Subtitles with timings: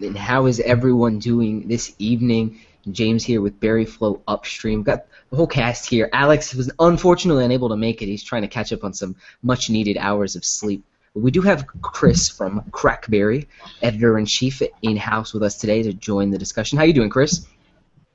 [0.00, 2.60] and how is everyone doing this evening?
[2.90, 4.82] James here with Barry Flow Upstream.
[4.82, 6.08] Got the whole cast here.
[6.12, 8.06] Alex was unfortunately unable to make it.
[8.06, 10.84] He's trying to catch up on some much needed hours of sleep.
[11.14, 13.46] But we do have Chris from Crackberry,
[13.82, 16.78] editor in chief, in house with us today to join the discussion.
[16.78, 17.46] How are you doing, Chris?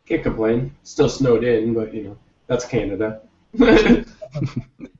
[0.06, 0.76] Can't complain.
[0.84, 3.22] Still snowed in, but you know that's Canada.
[3.54, 4.06] yeah,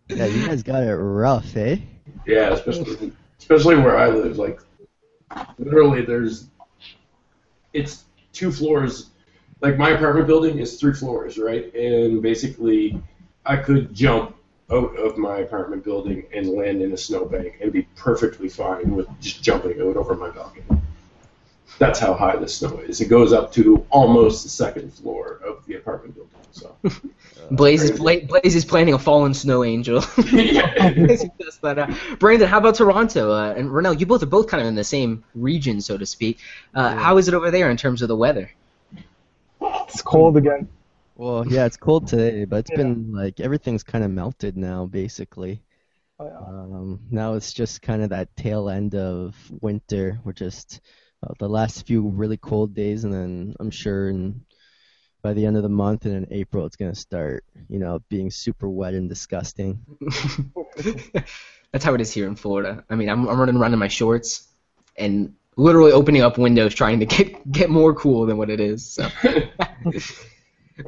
[0.08, 1.78] you guys got it rough, eh?
[2.26, 4.38] Yeah, especially especially where I live.
[4.38, 4.60] Like
[5.58, 6.48] literally, there's
[7.74, 9.10] it's two floors.
[9.62, 11.74] Like my apartment building is three floors, right?
[11.74, 13.02] And basically,
[13.46, 14.36] I could jump
[14.72, 19.08] out of my apartment building and land in a snowbank and be perfectly fine with
[19.20, 20.64] just jumping out over my balcony.
[21.80, 23.02] That's how high the snow is.
[23.02, 26.34] It goes up to almost the second floor of the apartment building.
[26.52, 26.76] So.
[27.52, 30.00] Blaze is Bla- Blaze is planning a fallen snow angel.
[31.62, 33.32] but, uh, Brandon, how about Toronto?
[33.32, 36.06] Uh, and Ronell, you both are both kind of in the same region, so to
[36.06, 36.40] speak.
[36.76, 37.00] Uh, yeah.
[37.02, 38.52] How is it over there in terms of the weather?
[39.62, 40.70] It's cold again.
[41.16, 42.78] Well, yeah, it's cold today, but it's yeah.
[42.78, 45.62] been like everything's kind of melted now, basically.
[46.20, 46.38] Oh, yeah.
[46.38, 50.20] um, now it's just kind of that tail end of winter.
[50.24, 50.82] We're just
[51.24, 54.42] uh, the last few really cold days, and then I'm sure in
[55.22, 58.30] by the end of the month and in April it's gonna start, you know, being
[58.30, 59.80] super wet and disgusting.
[61.72, 62.84] That's how it is here in Florida.
[62.90, 64.48] I mean, I'm, I'm running around in my shorts
[64.98, 68.86] and literally opening up windows trying to get get more cool than what it is.
[68.86, 69.08] So.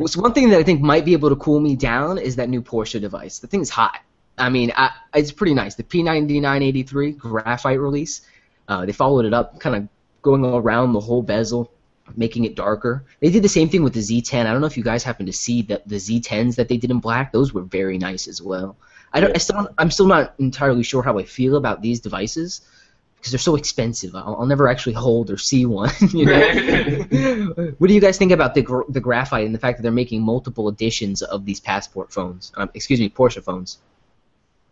[0.05, 2.49] so one thing that I think might be able to cool me down is that
[2.49, 3.39] new Porsche device.
[3.39, 4.01] The thing's hot.
[4.37, 5.75] I mean, I, it's pretty nice.
[5.75, 8.21] The P9983 graphite release.
[8.67, 9.87] Uh, they followed it up, kind of
[10.25, 11.71] going around the whole bezel
[12.15, 13.05] making it darker.
[13.19, 14.45] They did the same thing with the Z10.
[14.45, 16.91] I don't know if you guys happen to see the, the Z10s that they did
[16.91, 17.31] in black.
[17.31, 18.75] Those were very nice as well.
[19.13, 19.33] I don't.
[19.33, 22.61] I still, I'm still not entirely sure how I feel about these devices
[23.15, 24.13] because they're so expensive.
[24.15, 25.89] I'll, I'll, never actually hold or see one.
[26.11, 27.53] You know?
[27.77, 29.91] what do you guys think about the gr- the graphite and the fact that they're
[29.91, 32.51] making multiple editions of these passport phones?
[32.55, 33.79] Um, excuse me, Porsche phones.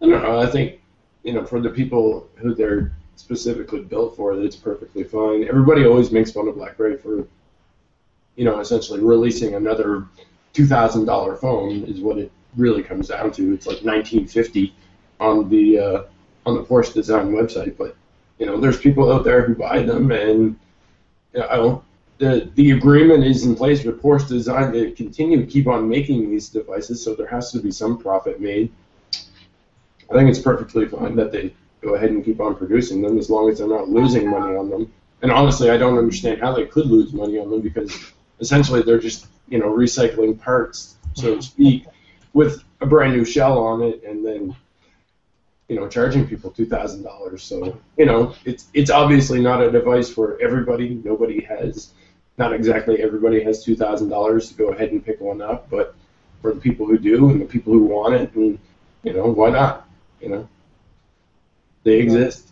[0.01, 0.39] I don't know.
[0.39, 0.81] I think
[1.23, 5.47] you know for the people who they're specifically built for it, it's perfectly fine.
[5.47, 7.27] Everybody always makes fun of BlackBerry for,
[8.35, 10.05] you know, essentially releasing another
[10.53, 13.53] two thousand dollar phone is what it really comes down to.
[13.53, 14.75] It's like nineteen fifty
[15.19, 16.03] on the uh,
[16.45, 17.95] on the Porsche Design website, but
[18.39, 20.59] you know, there's people out there who buy them, and
[21.33, 21.83] you know,
[22.17, 26.29] the the agreement is in place with Porsche Design to continue to keep on making
[26.29, 28.71] these devices, so there has to be some profit made.
[30.11, 31.53] I think it's perfectly fine that they
[31.83, 34.69] go ahead and keep on producing them as long as they're not losing money on
[34.69, 34.91] them.
[35.21, 38.99] And honestly, I don't understand how they could lose money on them because essentially they're
[38.99, 41.85] just you know recycling parts, so to speak,
[42.33, 44.55] with a brand new shell on it, and then
[45.67, 47.43] you know charging people two thousand dollars.
[47.43, 51.01] So you know it's it's obviously not a device for everybody.
[51.03, 51.93] Nobody has
[52.37, 55.95] not exactly everybody has two thousand dollars to go ahead and pick one up, but
[56.41, 58.59] for the people who do and the people who want it, and
[59.03, 59.87] you know why not?
[60.21, 60.49] You know.
[61.83, 62.49] They exist.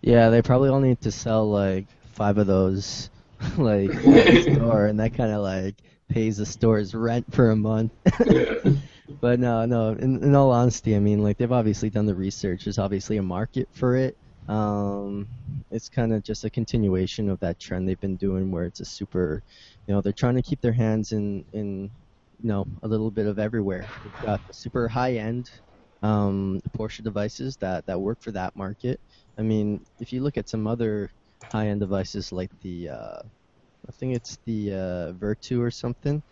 [0.00, 3.10] Yeah, they probably only need to sell like five of those,
[3.56, 5.76] like the store, and that kind of like
[6.08, 7.92] pays the store's rent for a month.
[9.20, 9.90] but no, no.
[9.90, 12.64] In, in all honesty, I mean, like they've obviously done the research.
[12.64, 14.16] There's obviously a market for it.
[14.48, 15.26] Um,
[15.70, 18.84] it's kind of just a continuation of that trend they've been doing, where it's a
[18.84, 19.42] super,
[19.86, 21.90] you know, they're trying to keep their hands in in
[22.42, 23.86] you know a little bit of everywhere.
[24.02, 25.50] They've got super high end
[26.04, 29.00] um, Porsche devices that, that work for that market.
[29.38, 31.10] I mean, if you look at some other
[31.50, 33.22] high-end devices like the, uh,
[33.88, 36.22] I think it's the uh, Vertu or something,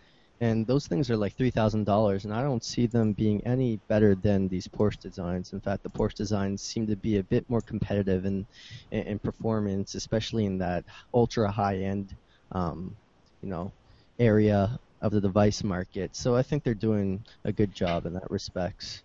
[0.41, 3.79] and those things are like three thousand dollars, and I don't see them being any
[3.87, 5.53] better than these Porsche designs.
[5.53, 8.45] In fact, the Porsche designs seem to be a bit more competitive in
[8.91, 12.15] in, in performance, especially in that ultra high-end,
[12.51, 12.95] um,
[13.41, 13.73] you know,
[14.19, 16.15] area of the device market.
[16.15, 19.03] So I think they're doing a good job in that respects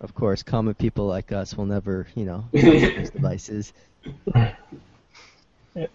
[0.00, 3.72] of course, common people like us will never, you know, use these devices.
[5.74, 5.86] Yeah.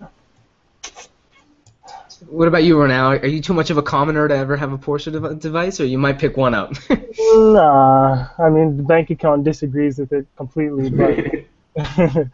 [2.27, 3.23] What about you, Ronell?
[3.23, 5.85] Are you too much of a commoner to ever have a Porsche dev- device, or
[5.85, 6.73] you might pick one up?
[7.19, 12.27] nah, I mean the bank account disagrees with it completely, but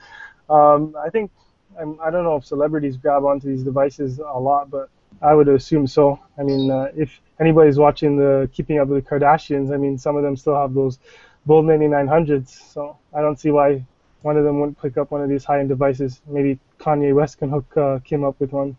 [0.49, 1.29] um, I think
[1.79, 4.89] I'm, I do not know if celebrities grab onto these devices a lot, but
[5.21, 6.19] I would assume so.
[6.37, 10.15] I mean, uh, if anybody's watching the Keeping Up with the Kardashians, I mean, some
[10.15, 10.97] of them still have those
[11.45, 12.49] Bold 9900s.
[12.73, 13.85] So I don't see why
[14.21, 16.21] one of them wouldn't pick up one of these high-end devices.
[16.27, 18.75] Maybe Kanye West can hook uh, Kim up with one.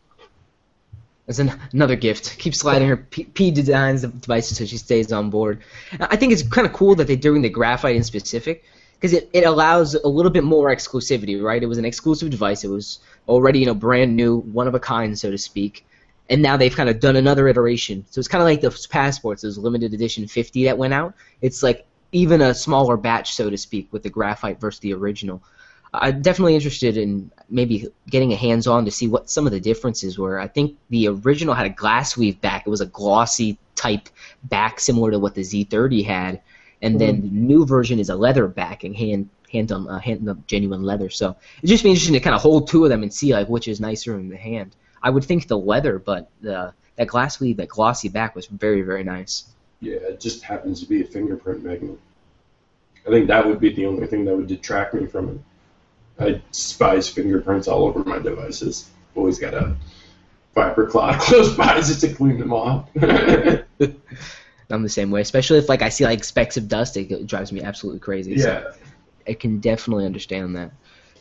[1.29, 2.39] As an, another gift.
[2.39, 5.63] Keep sliding her P, P designs of devices so she stays on board.
[6.01, 8.65] I think it's kind of cool that they're doing the graphite in specific
[8.95, 11.63] because it, it allows a little bit more exclusivity, right?
[11.63, 12.65] It was an exclusive device.
[12.65, 15.85] It was already you know brand new, one of a kind, so to speak.
[16.29, 18.05] And now they've kind of done another iteration.
[18.11, 21.15] So it's kind of like the passports, those limited edition 50 that went out.
[21.41, 25.43] It's like even a smaller batch, so to speak, with the graphite versus the original.
[25.93, 29.61] I'm definitely interested in maybe getting a hands on to see what some of the
[29.61, 30.39] differences were.
[30.39, 32.67] I think the original had a glass weave back.
[32.67, 34.09] It was a glossy type
[34.45, 36.41] back similar to what the Z30 had.
[36.83, 37.35] And then mm-hmm.
[37.35, 41.09] the new version is a leather backing, hand hand on uh, hand on genuine leather.
[41.09, 43.49] So it'd just be interesting to kind of hold two of them and see like
[43.49, 44.77] which is nicer in the hand.
[45.03, 48.83] I would think the leather, but the that glass weave, that glossy back was very
[48.83, 49.45] very nice.
[49.81, 51.99] Yeah, it just happens to be a fingerprint magnet.
[53.07, 55.39] I think that would be the only thing that would detract me from it.
[56.19, 58.91] I despise fingerprints all over my devices.
[59.15, 59.77] Always got a
[60.55, 62.89] viper cloth close by just to clean them off.
[64.69, 67.27] I'm the same way, especially if like I see like specks of dust, it, it
[67.27, 68.33] drives me absolutely crazy.
[68.35, 68.73] yeah.
[68.73, 68.79] So
[69.29, 70.73] I can definitely understand that.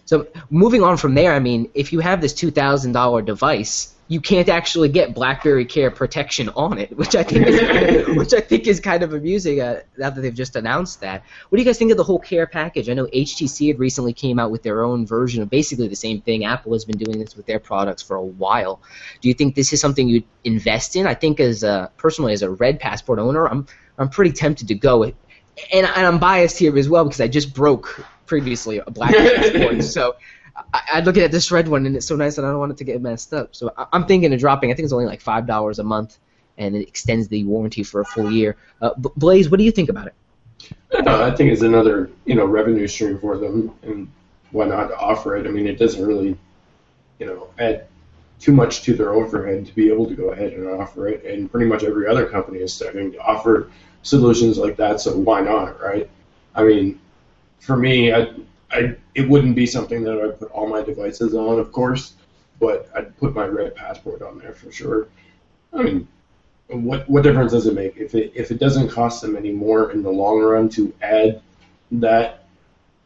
[0.05, 3.94] So moving on from there, I mean, if you have this two thousand dollar device,
[4.07, 8.39] you can't actually get BlackBerry Care protection on it, which I think is which I
[8.39, 9.61] think is kind of amusing.
[9.61, 12.19] Uh, now that they've just announced that, what do you guys think of the whole
[12.19, 12.87] Care package?
[12.87, 16.21] I know HTC had recently came out with their own version of basically the same
[16.21, 16.45] thing.
[16.45, 18.79] Apple has been doing this with their products for a while.
[19.21, 21.07] Do you think this is something you'd invest in?
[21.07, 23.65] I think as a, personally as a Red Passport owner, I'm
[23.97, 25.03] I'm pretty tempted to go.
[25.03, 25.13] And,
[25.71, 30.15] and I'm biased here as well because I just broke previously a BlackBerry passport, so
[30.55, 32.71] I, I look at this red one and it's so nice and I don't want
[32.71, 33.55] it to get messed up.
[33.55, 34.71] So I, I'm thinking of dropping.
[34.71, 36.17] I think it's only like five dollars a month,
[36.57, 38.57] and it extends the warranty for a full year.
[38.81, 40.13] Uh, Blaze, what do you think about it?
[41.03, 44.09] No, I think it's another you know revenue stream for them, and
[44.51, 45.45] why not offer it?
[45.45, 46.37] I mean, it doesn't really
[47.19, 47.87] you know add
[48.39, 51.51] too much to their overhead to be able to go ahead and offer it, and
[51.51, 53.69] pretty much every other company is starting to offer
[54.03, 55.01] solutions like that.
[55.01, 56.09] So why not, right?
[56.53, 56.99] I mean,
[57.59, 58.33] for me, I,
[58.75, 62.13] I it wouldn't be something that I'd put all my devices on, of course,
[62.59, 65.07] but I'd put my Red Passport on there for sure.
[65.73, 66.07] I mean,
[66.67, 69.91] what what difference does it make if it if it doesn't cost them any more
[69.91, 71.41] in the long run to add
[71.91, 72.45] that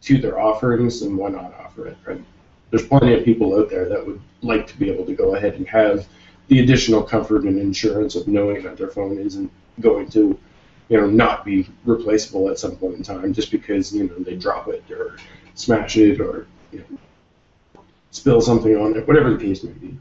[0.01, 1.97] to their offerings, then why not offer it?
[2.05, 2.21] Right?
[2.69, 5.55] There's plenty of people out there that would like to be able to go ahead
[5.55, 6.07] and have
[6.47, 10.39] the additional comfort and insurance of knowing that their phone isn't going to,
[10.89, 14.35] you know, not be replaceable at some point in time just because you know they
[14.35, 15.17] drop it or
[15.59, 19.97] smash it or you know, spill something on it, whatever the case may be.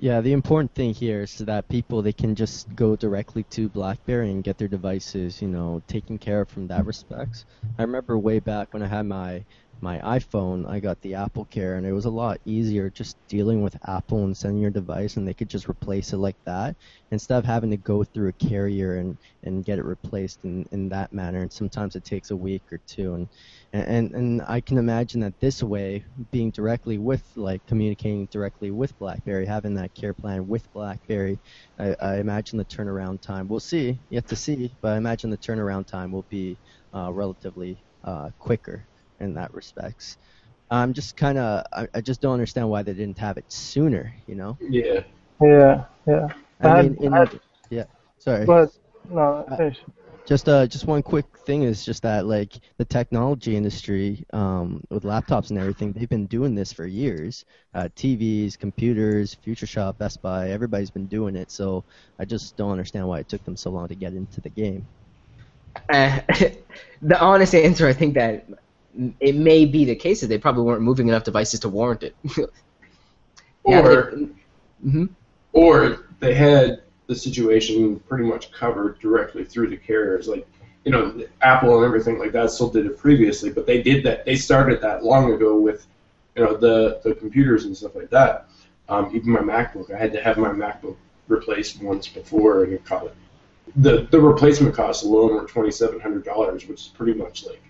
[0.00, 4.30] Yeah, the important thing here is that people they can just go directly to BlackBerry
[4.30, 7.46] and get their devices, you know, taken care of from that respects.
[7.78, 9.44] I remember way back when I had my
[9.80, 13.62] my iPhone, I got the Apple Care, and it was a lot easier just dealing
[13.62, 16.76] with Apple and sending your device, and they could just replace it like that
[17.10, 20.88] instead of having to go through a carrier and, and get it replaced in, in
[20.88, 21.40] that manner.
[21.40, 23.14] And sometimes it takes a week or two.
[23.14, 23.28] And,
[23.72, 28.98] and and I can imagine that this way, being directly with like communicating directly with
[28.98, 31.38] BlackBerry, having that care plan with BlackBerry,
[31.78, 33.48] I, I imagine the turnaround time.
[33.48, 36.58] We'll see, yet to see, but I imagine the turnaround time will be
[36.94, 38.88] uh, relatively uh, quicker
[39.20, 40.16] in that respects.
[40.70, 44.12] I'm just kind of, I, I just don't understand why they didn't have it sooner.
[44.26, 44.58] You know?
[44.60, 45.00] Yeah.
[45.40, 46.28] Yeah, yeah.
[46.60, 47.26] I I mean, had- in, I
[47.70, 47.84] yeah.
[48.18, 48.44] Sorry.
[48.44, 48.70] But
[49.10, 49.78] no, finish.
[50.26, 55.04] Just uh, just one quick thing is just that like the technology industry, um, with
[55.04, 57.46] laptops and everything, they've been doing this for years.
[57.72, 61.50] Uh, TVs, computers, Future Shop, Best Buy, everybody's been doing it.
[61.50, 61.82] So
[62.18, 64.86] I just don't understand why it took them so long to get into the game.
[65.88, 66.20] Uh,
[67.00, 68.44] the honest answer, I think that
[69.20, 72.16] it may be the case that they probably weren't moving enough devices to warrant it.
[73.64, 74.14] Or
[74.82, 75.06] hmm
[75.52, 80.28] or they had the situation pretty much covered directly through the carriers.
[80.28, 80.46] Like,
[80.84, 84.24] you know, Apple and everything like that still did it previously, but they did that.
[84.24, 85.86] They started that long ago with,
[86.34, 88.48] you know, the the computers and stuff like that.
[88.88, 92.84] Um, even my MacBook, I had to have my MacBook replaced once before, and it
[92.84, 93.06] cost
[93.76, 97.60] the the replacement costs alone were twenty seven hundred dollars, which is pretty much like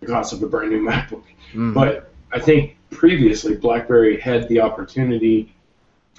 [0.00, 1.24] the cost of a brand new MacBook.
[1.52, 1.74] Mm.
[1.74, 5.54] But I think previously BlackBerry had the opportunity.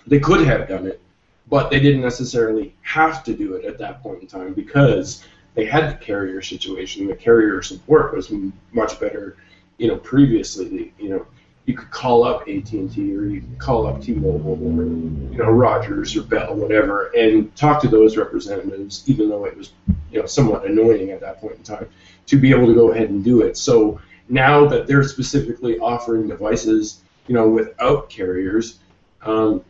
[0.07, 1.01] They could have done it,
[1.49, 5.65] but they didn't necessarily have to do it at that point in time because they
[5.65, 7.07] had the carrier situation.
[7.07, 9.37] The carrier support was m- much better,
[9.77, 10.93] you know, previously.
[10.97, 11.27] You know,
[11.65, 16.15] you could call up AT&T or you could call up T-Mobile or you know Rogers
[16.15, 19.73] or Bell, whatever, and talk to those representatives, even though it was
[20.11, 21.87] you know somewhat annoying at that point in time,
[22.27, 23.57] to be able to go ahead and do it.
[23.57, 23.99] So
[24.29, 28.79] now that they're specifically offering devices, you know, without carriers,
[29.23, 29.63] um,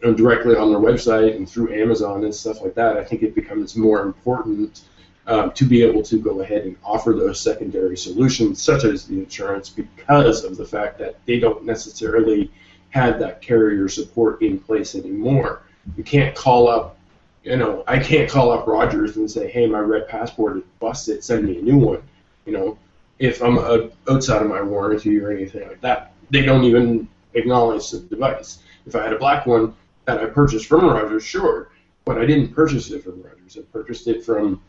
[0.00, 3.76] directly on their website and through Amazon and stuff like that, I think it becomes
[3.76, 4.82] more important
[5.28, 9.18] um, to be able to go ahead and offer those secondary solutions, such as the
[9.18, 12.50] insurance, because of the fact that they don't necessarily
[12.90, 15.62] have that carrier support in place anymore.
[15.96, 16.98] You can't call up,
[17.44, 21.24] you know, I can't call up Rogers and say, hey, my red passport is busted,
[21.24, 22.02] send me a new one.
[22.46, 22.78] You know,
[23.18, 23.58] if I'm
[24.08, 28.58] outside of my warranty or anything like that, they don't even acknowledge the device.
[28.86, 29.74] If I had a black one
[30.06, 31.70] that I purchased from Rogers, sure,
[32.04, 33.58] but I didn't purchase it from Rogers.
[33.58, 34.60] I purchased it from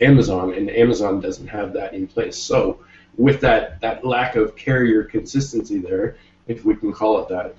[0.00, 2.36] Amazon, and Amazon doesn't have that in place.
[2.36, 2.80] So
[3.16, 6.16] with that that lack of carrier consistency there,
[6.46, 7.54] if we can call it that,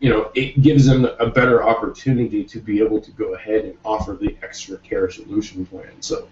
[0.00, 3.76] you know, it gives them a better opportunity to be able to go ahead and
[3.84, 6.00] offer the extra care solution plan.
[6.00, 6.28] So,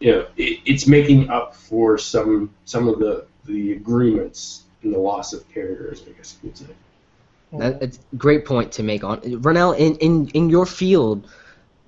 [0.00, 4.98] you know, it, it's making up for some some of the the agreements and the
[4.98, 6.74] loss of carriers, I guess you could say.
[7.52, 11.28] That's a great point to make on Ronell in, in in your field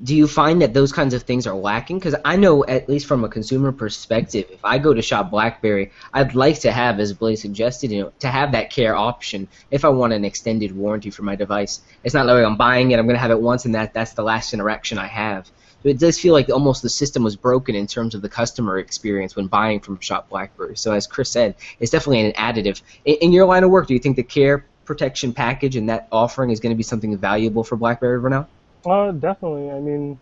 [0.02, 1.98] do you find that those kinds of things are lacking?
[1.98, 5.90] Because I know, at least from a consumer perspective, if I go to shop BlackBerry,
[6.12, 9.86] I'd like to have, as Blaze suggested, you know, to have that care option if
[9.86, 11.80] I want an extended warranty for my device.
[12.04, 14.12] It's not like I'm buying it, I'm going to have it once, and that that's
[14.12, 15.46] the last interaction I have.
[15.82, 18.78] So it does feel like almost the system was broken in terms of the customer
[18.78, 20.76] experience when buying from shop BlackBerry.
[20.76, 22.82] So as Chris said, it's definitely an additive.
[23.06, 26.06] In, in your line of work, do you think the care protection package and that
[26.12, 28.46] offering is going to be something valuable for BlackBerry for now?
[28.86, 29.70] Uh, definitely.
[29.70, 30.18] I mean,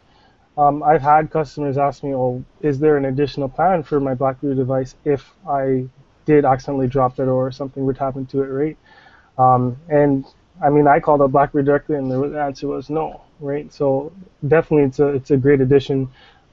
[0.59, 4.54] um, I've had customers ask me, "Oh, is there an additional plan for my BlackBerry
[4.56, 5.87] device if I
[6.26, 8.76] did accidentally drop it or something would happen to it, right?"
[9.38, 10.26] Um, and
[10.62, 13.73] I mean, I called up BlackBerry directly, and the answer was no, right?
[13.73, 14.12] So
[14.49, 16.09] definitely, it's a it's a great addition.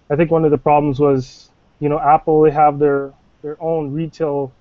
[0.09, 3.13] I think one of the problems was, you know, Apple they have their
[3.43, 4.51] their own retail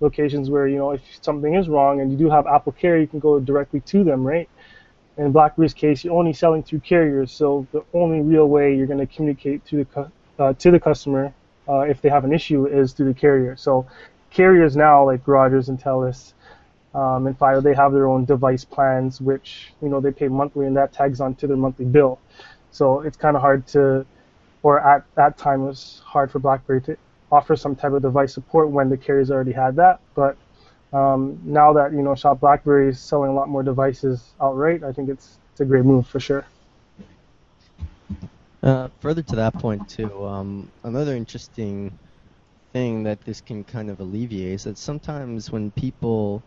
[0.00, 3.06] locations where you know if something is wrong and you do have Apple Care, you
[3.08, 4.48] can go directly to them, right?
[5.20, 9.06] In BlackBerry's case, you're only selling through carriers, so the only real way you're going
[9.06, 11.34] to communicate to the uh, to the customer
[11.68, 13.54] uh, if they have an issue is through the carrier.
[13.54, 13.86] So
[14.30, 16.32] carriers now, like Rogers and Telus
[16.94, 20.66] um, and Fido, they have their own device plans, which you know they pay monthly,
[20.66, 22.18] and that tags onto their monthly bill.
[22.70, 24.06] So it's kind of hard to,
[24.62, 26.96] or at that time it was hard for BlackBerry to
[27.30, 30.36] offer some type of device support when the carriers already had that, but
[30.92, 34.92] um, now that you know Shop BlackBerry is selling a lot more devices outright, I
[34.92, 36.44] think it's it's a great move for sure.
[38.62, 41.98] Uh, further to that point too, um, another interesting
[42.72, 46.42] thing that this can kind of alleviate is that sometimes when people,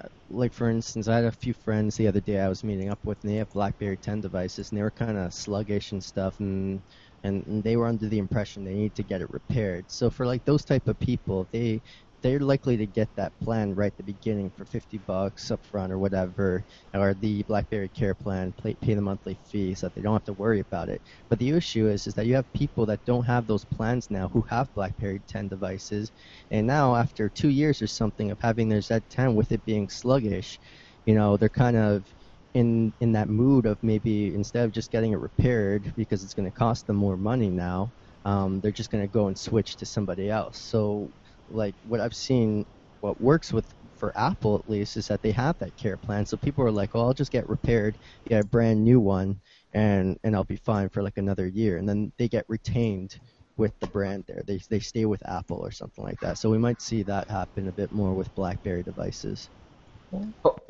[0.00, 2.90] uh, like for instance, I had a few friends the other day I was meeting
[2.90, 6.02] up with, and they have BlackBerry 10 devices, and they were kind of sluggish and
[6.02, 6.82] stuff, and,
[7.22, 9.84] and and they were under the impression they need to get it repaired.
[9.88, 11.80] So for like those type of people, they
[12.22, 15.92] they're likely to get that plan right at the beginning for 50 bucks up front
[15.92, 20.02] or whatever, or the BlackBerry Care plan, pay, pay the monthly fee so that they
[20.02, 21.02] don't have to worry about it.
[21.28, 24.28] But the issue is, is that you have people that don't have those plans now
[24.28, 26.12] who have BlackBerry 10 devices,
[26.50, 30.58] and now after two years or something of having their Z10 with it being sluggish,
[31.06, 32.06] you know, they're kind of
[32.54, 36.46] in in that mood of maybe instead of just getting it repaired because it's going
[36.46, 37.92] to cost them more money now,
[38.24, 40.58] um, they're just going to go and switch to somebody else.
[40.58, 41.12] So
[41.50, 42.66] like what I've seen,
[43.00, 43.66] what works with
[43.96, 46.26] for Apple at least is that they have that care plan.
[46.26, 49.40] So people are like, "Well, I'll just get repaired, get a brand new one,
[49.74, 53.20] and and I'll be fine for like another year." And then they get retained
[53.58, 54.42] with the brand there.
[54.46, 56.38] They they stay with Apple or something like that.
[56.38, 59.50] So we might see that happen a bit more with BlackBerry devices.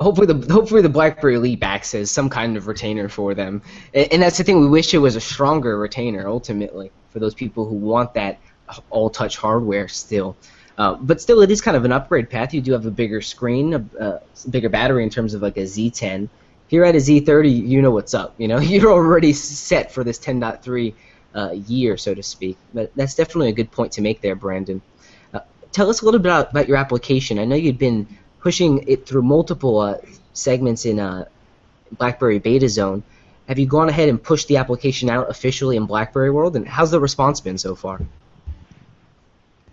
[0.01, 4.13] Hopefully the hopefully the BlackBerry Elite acts as some kind of retainer for them, and,
[4.13, 4.59] and that's the thing.
[4.61, 8.79] We wish it was a stronger retainer ultimately for those people who want that uh,
[8.89, 10.39] all-touch hardware still.
[10.81, 12.55] Uh, but still, it is kind of an upgrade path.
[12.55, 14.19] You do have a bigger screen, a,
[14.49, 16.23] bigger battery in terms of like a Z10.
[16.23, 16.29] If
[16.73, 18.33] you're at a Z30, you know what's up.
[18.39, 20.95] You know, you're already set for this 10.3
[21.35, 22.57] uh, year, so to speak.
[22.73, 24.81] But that's definitely a good point to make there, Brandon.
[25.31, 27.37] Uh, tell us a little bit about, about, your application.
[27.37, 28.07] I know you'd been
[28.39, 29.97] pushing it through multiple uh,
[30.33, 30.97] segments in
[31.95, 33.03] BlackBerry Beta Zone.
[33.47, 36.89] Have you gone ahead and pushed the application out officially in BlackBerry World, and how's
[36.89, 38.01] the response been so far?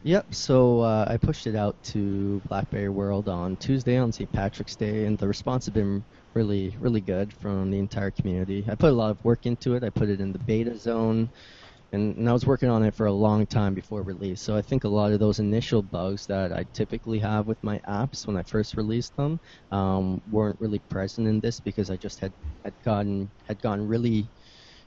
[0.02, 4.30] Yep, so uh, I pushed it out to BlackBerry World on Tuesday on St.
[4.30, 8.64] Patrick's Day, and the response has been really, really good from the entire community.
[8.68, 9.82] I put a lot of work into it.
[9.82, 11.30] I put it in the beta zone,
[11.92, 14.40] and, and I was working on it for a long time before release.
[14.42, 17.80] So I think a lot of those initial bugs that I typically have with my
[17.88, 19.40] apps when I first released them
[19.72, 24.30] um, weren't really present in this because I just had, had gotten had gone really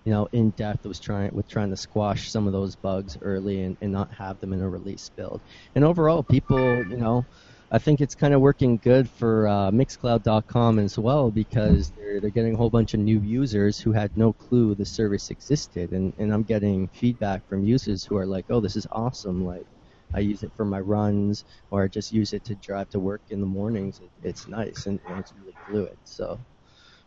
[0.05, 3.61] you know, in depth was trying with trying to squash some of those bugs early
[3.61, 5.41] and, and not have them in a release build.
[5.75, 7.27] And overall, people, you know,
[7.71, 12.31] I think it's kind of working good for uh, Mixcloud.com as well because they're, they're
[12.31, 16.13] getting a whole bunch of new users who had no clue the service existed, and,
[16.17, 19.45] and I'm getting feedback from users who are like, "Oh, this is awesome!
[19.45, 19.67] Like,
[20.13, 23.21] I use it for my runs, or I just use it to drive to work
[23.29, 23.99] in the mornings.
[24.01, 25.97] It, it's nice and, and it's really fluid.
[26.03, 26.45] So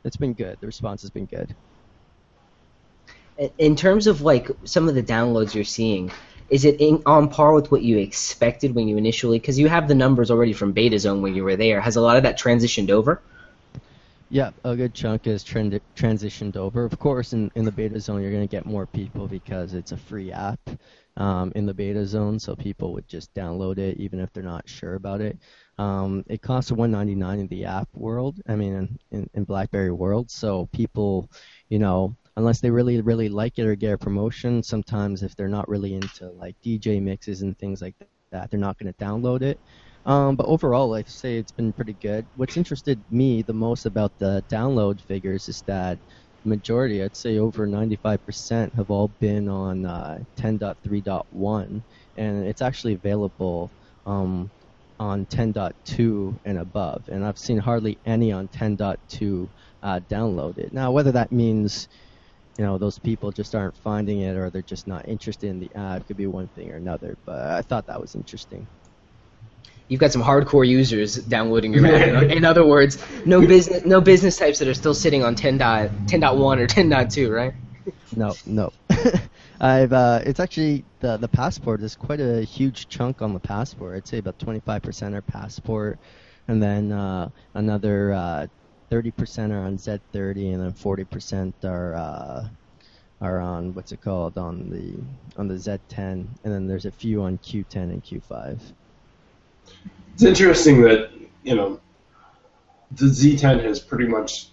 [0.05, 0.59] it's been good.
[0.61, 1.55] The response has been good.
[3.59, 6.11] In terms of like some of the downloads you're seeing,
[6.51, 9.39] is it in, on par with what you expected when you initially?
[9.39, 11.81] Because you have the numbers already from Beta Zone when you were there.
[11.81, 13.21] Has a lot of that transitioned over?
[14.31, 16.85] Yeah, a good chunk is trend- transitioned over.
[16.85, 19.93] Of course, in, in the beta zone, you're going to get more people because it's
[19.93, 20.59] a free app
[21.17, 24.69] um, in the beta zone, so people would just download it even if they're not
[24.69, 25.39] sure about it.
[25.79, 28.41] Um, it costs 199 in the app world.
[28.49, 30.31] I mean, in, in, in BlackBerry world.
[30.31, 31.31] So people,
[31.69, 35.49] you know, unless they really really like it or get a promotion, sometimes if they're
[35.49, 37.97] not really into like DJ mixes and things like
[38.33, 39.61] that, they're not going to download it.
[40.07, 42.29] Um, but overall, I'd say it's been pretty good.
[42.35, 45.99] What's interested me the most about the download figures is that
[46.43, 51.83] the majority, I'd say over 95%, have all been on uh, 10.3.1,
[52.17, 53.73] and it's actually available
[54.07, 54.51] um,
[55.01, 57.09] on 10.2 and above.
[57.09, 59.49] And I've seen hardly any on 10.2
[59.83, 60.73] uh, downloaded.
[60.73, 61.89] Now, whether that means
[62.59, 65.71] you know those people just aren't finding it or they're just not interested in the
[65.75, 67.17] app could be one thing or another.
[67.25, 68.67] But I thought that was interesting
[69.89, 72.23] you've got some hardcore users downloading your app.
[72.31, 76.59] In other words, no business no business types that are still sitting on 10 10.1
[76.59, 77.53] or 10.2, right?
[78.17, 78.73] No, no.
[79.61, 83.97] I've uh, it's actually the the passport is quite a huge chunk on the passport.
[83.97, 85.99] I'd say about 25% are passport,
[86.49, 88.47] and then uh, another uh,
[88.91, 92.49] 30% are on Z30, and then 40% are uh,
[93.21, 94.95] are on what's it called on the
[95.41, 98.59] on the Z10, and then there's a few on Q10 and Q5.
[100.15, 101.11] It's interesting that
[101.43, 101.81] you know
[102.93, 104.49] the Z10 has pretty much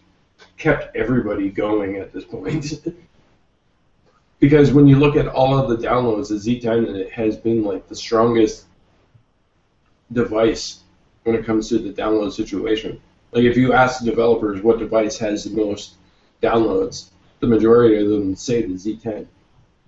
[0.58, 2.86] kept everybody going at this point.
[4.40, 7.96] because when you look at all of the downloads, the Z10 has been like the
[7.96, 8.66] strongest
[10.12, 10.80] device
[11.24, 13.00] when it comes to the download situation.
[13.32, 15.96] Like if you ask the developers what device has the most
[16.42, 17.10] downloads,
[17.40, 19.28] the majority of them say the Z10.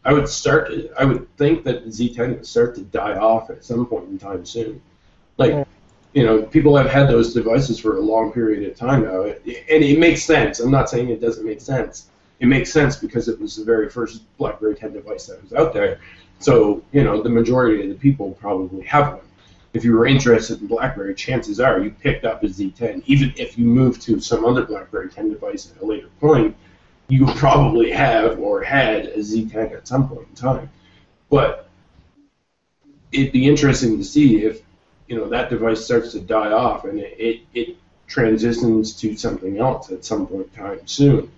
[0.05, 0.67] I would start.
[0.67, 4.09] To, I would think that the Z10 would start to die off at some point
[4.09, 4.81] in time soon.
[5.37, 5.65] Like,
[6.13, 9.37] you know, people have had those devices for a long period of time now, and
[9.45, 10.59] it makes sense.
[10.59, 12.09] I'm not saying it doesn't make sense.
[12.39, 15.73] It makes sense because it was the very first BlackBerry 10 device that was out
[15.73, 15.99] there.
[16.39, 19.21] So, you know, the majority of the people probably have one.
[19.73, 23.03] If you were interested in BlackBerry, chances are you picked up a Z10.
[23.07, 26.55] Even if you moved to some other BlackBerry 10 device at a later point,
[27.07, 30.69] you probably have or had a Z10 at some point in time.
[31.29, 31.69] But
[33.11, 34.61] it'd be interesting to see if
[35.07, 39.57] you know that device starts to die off and it, it, it transitions to something
[39.57, 41.31] else at some point in time soon.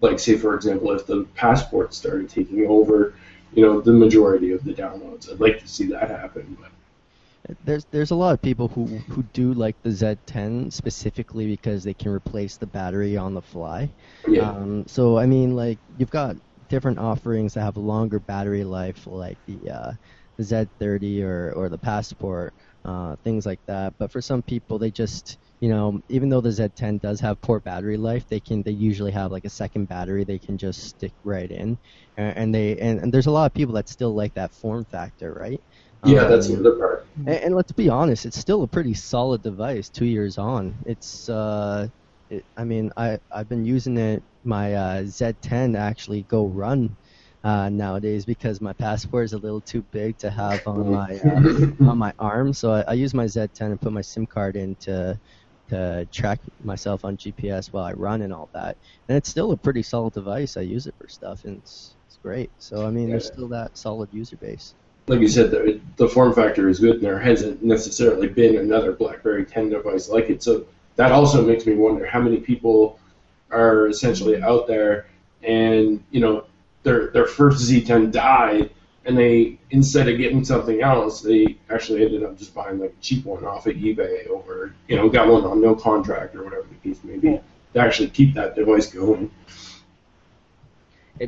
[0.00, 3.14] Like say for example, if the passport started taking over,
[3.54, 5.30] you know, the majority of the downloads.
[5.30, 6.56] I'd like to see that happen.
[6.60, 6.70] But
[7.62, 11.94] there's there's a lot of people who who do like the Z10 specifically because they
[11.94, 13.92] can replace the battery on the fly.
[14.28, 14.50] Yeah.
[14.50, 16.36] Um, so I mean, like you've got
[16.68, 19.92] different offerings that have a longer battery life, like the uh,
[20.38, 22.54] the Z30 or or the Passport
[22.84, 23.94] uh, things like that.
[23.98, 27.60] But for some people, they just you know, even though the Z10 does have poor
[27.60, 31.12] battery life, they can they usually have like a second battery they can just stick
[31.24, 31.78] right in,
[32.16, 34.84] and, and they and, and there's a lot of people that still like that form
[34.84, 35.60] factor, right?
[36.06, 37.06] Yeah, um, that's the other part.
[37.16, 39.88] And, and, let's be honest, it's still a pretty solid device.
[39.88, 41.88] Two years on, it's uh,
[42.30, 46.96] it, I mean, I I've been using it my uh, Z10 to actually go run
[47.44, 51.90] uh, nowadays because my passport is a little too big to have on my uh,
[51.90, 52.52] on my arm.
[52.52, 55.18] So I, I, use my Z10 and put my SIM card in to
[55.68, 58.76] to track myself on GPS while I run and all that.
[59.08, 60.56] And it's still a pretty solid device.
[60.56, 62.50] I use it for stuff, and it's it's great.
[62.58, 64.74] So I mean, there's still that solid user base.
[65.08, 68.92] Like you said, the, the form factor is good, and there hasn't necessarily been another
[68.92, 70.42] BlackBerry 10 device like it.
[70.42, 70.66] So
[70.96, 72.98] that also makes me wonder how many people
[73.50, 75.06] are essentially out there
[75.46, 76.44] and you know
[76.82, 78.70] their their first Z10 died,
[79.04, 83.02] and they instead of getting something else, they actually ended up just buying like a
[83.02, 86.66] cheap one off of eBay or you know got one on no contract or whatever
[86.68, 87.40] the case may be
[87.72, 89.30] to actually keep that device going.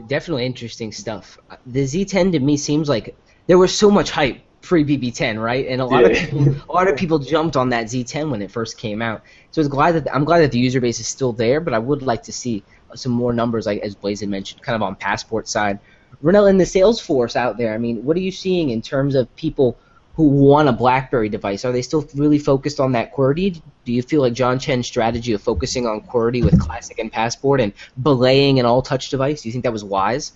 [0.06, 1.38] Definitely interesting stuff.
[1.66, 3.16] The Z10 to me seems like
[3.48, 5.66] there was so much hype pre BB10, right?
[5.66, 6.10] And a lot yeah.
[6.10, 9.22] of people, a lot of people jumped on that Z10 when it first came out.
[9.50, 11.78] So it's glad that I'm glad that the user base is still there, but I
[11.78, 12.62] would like to see
[12.94, 15.80] some more numbers, like as Blaze had mentioned, kind of on passport side.
[16.22, 19.14] Ronell, in the sales force out there, I mean, what are you seeing in terms
[19.14, 19.78] of people
[20.18, 23.62] who want a BlackBerry device, are they still really focused on that QWERTY?
[23.84, 27.60] Do you feel like John Chen's strategy of focusing on QWERTY with Classic and Passport
[27.60, 30.32] and belaying an all-touch device, do you think that was wise?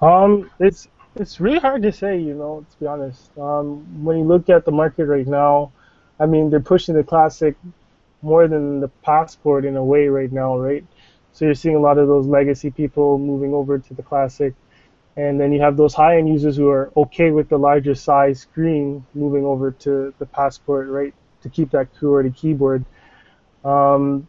[0.00, 0.86] Um, it's
[1.20, 3.30] it's really hard to say, you know, to be honest.
[3.38, 5.72] Um, when you look at the market right now,
[6.20, 7.56] I mean, they're pushing the Classic
[8.22, 10.84] more than the Passport in a way right now, right?
[11.32, 14.54] So you're seeing a lot of those legacy people moving over to the Classic.
[15.16, 19.04] And then you have those high-end users who are okay with the larger size screen
[19.14, 21.14] moving over to the passport right?
[21.42, 22.84] To keep that QWERTY keyboard.
[23.64, 24.26] Um,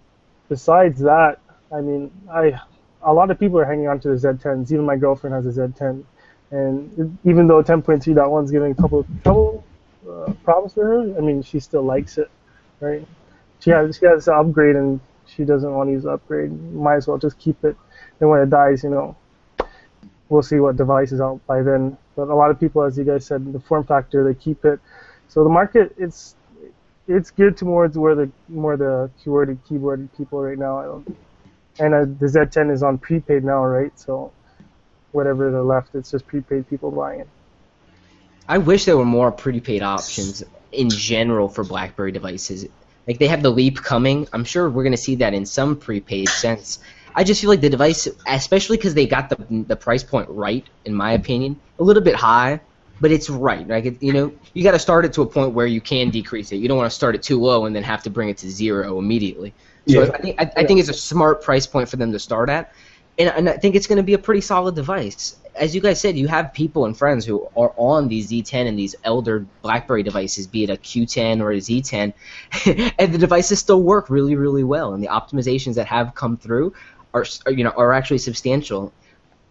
[0.50, 1.40] besides that
[1.72, 2.60] i mean i
[3.04, 5.62] a lot of people are hanging on to the z10s even my girlfriend has a
[5.62, 6.04] z10
[6.52, 9.64] and even though 10.3.1 is giving a couple couple
[10.10, 12.30] uh, problems for her i mean she still likes it
[12.80, 13.06] right
[13.60, 16.96] she has she has to upgrade and she doesn't want to use the upgrade might
[16.96, 17.76] as well just keep it
[18.20, 19.16] and when it dies you know
[20.30, 21.98] we'll see what device is out by then.
[22.16, 24.80] But a lot of people, as you guys said, the form factor, they keep it.
[25.28, 26.36] So the market, it's
[27.08, 31.04] it's geared towards where the more the QWERTY keyboard people right now.
[31.80, 33.98] And uh, the Z10 is on prepaid now, right?
[34.00, 34.32] So
[35.12, 37.28] whatever the left, it's just prepaid people buying it.
[38.48, 42.68] I wish there were more prepaid options in general for BlackBerry devices.
[43.08, 44.28] Like they have the Leap coming.
[44.34, 46.80] I'm sure we're going to see that in some prepaid sense.
[47.16, 50.66] I just feel like the device, especially because they got the the price point right,
[50.86, 52.60] in my opinion, a little bit high,
[53.02, 53.68] but it's right.
[53.68, 56.10] Like it, you know, you got to start it to a point where you can
[56.12, 56.58] decrease it.
[56.58, 58.50] You don't want to start it too low and then have to bring it to
[58.50, 59.54] zero immediately.
[59.88, 60.12] So yeah.
[60.14, 62.74] I think I, I, think it's a smart price point for them to start at,
[63.20, 65.38] and, and I think it's going to be a pretty solid device.
[65.56, 68.80] As you guys said, you have people and friends who are on these Z10 and
[68.80, 72.14] these elder BlackBerry devices, be it a Q10 or a Z10,
[72.98, 74.94] and the devices still work really, really well.
[74.94, 76.74] And the optimizations that have come through
[77.14, 78.94] are you know are actually substantial.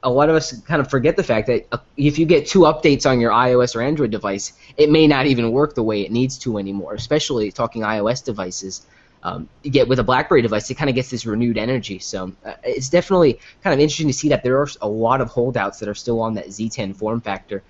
[0.05, 2.61] A lot of us kind of forget the fact that uh, if you get two
[2.61, 6.13] updates on your iOS or Android device, it may not even work the way it
[6.13, 6.95] needs to anymore.
[6.95, 8.87] Especially talking iOS devices.
[9.23, 11.99] Um, with a BlackBerry device, it kind of gets this renewed energy.
[11.99, 15.29] So uh, it's definitely kind of interesting to see that there are a lot of
[15.29, 17.63] holdouts that are still on that Z10 form factor.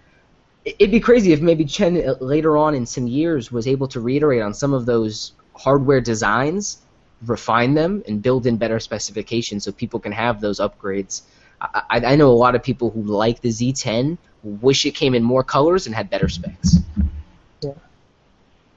[0.65, 4.01] It'd be crazy if maybe Chen uh, later on in some years was able to
[4.01, 6.79] reiterate on some of those hardware designs
[7.27, 11.23] refine them and build in better specifications so people can have those upgrades.
[11.61, 15.23] I, I know a lot of people who like the Z10 wish it came in
[15.23, 16.77] more colors and had better specs.
[17.61, 17.73] Yeah.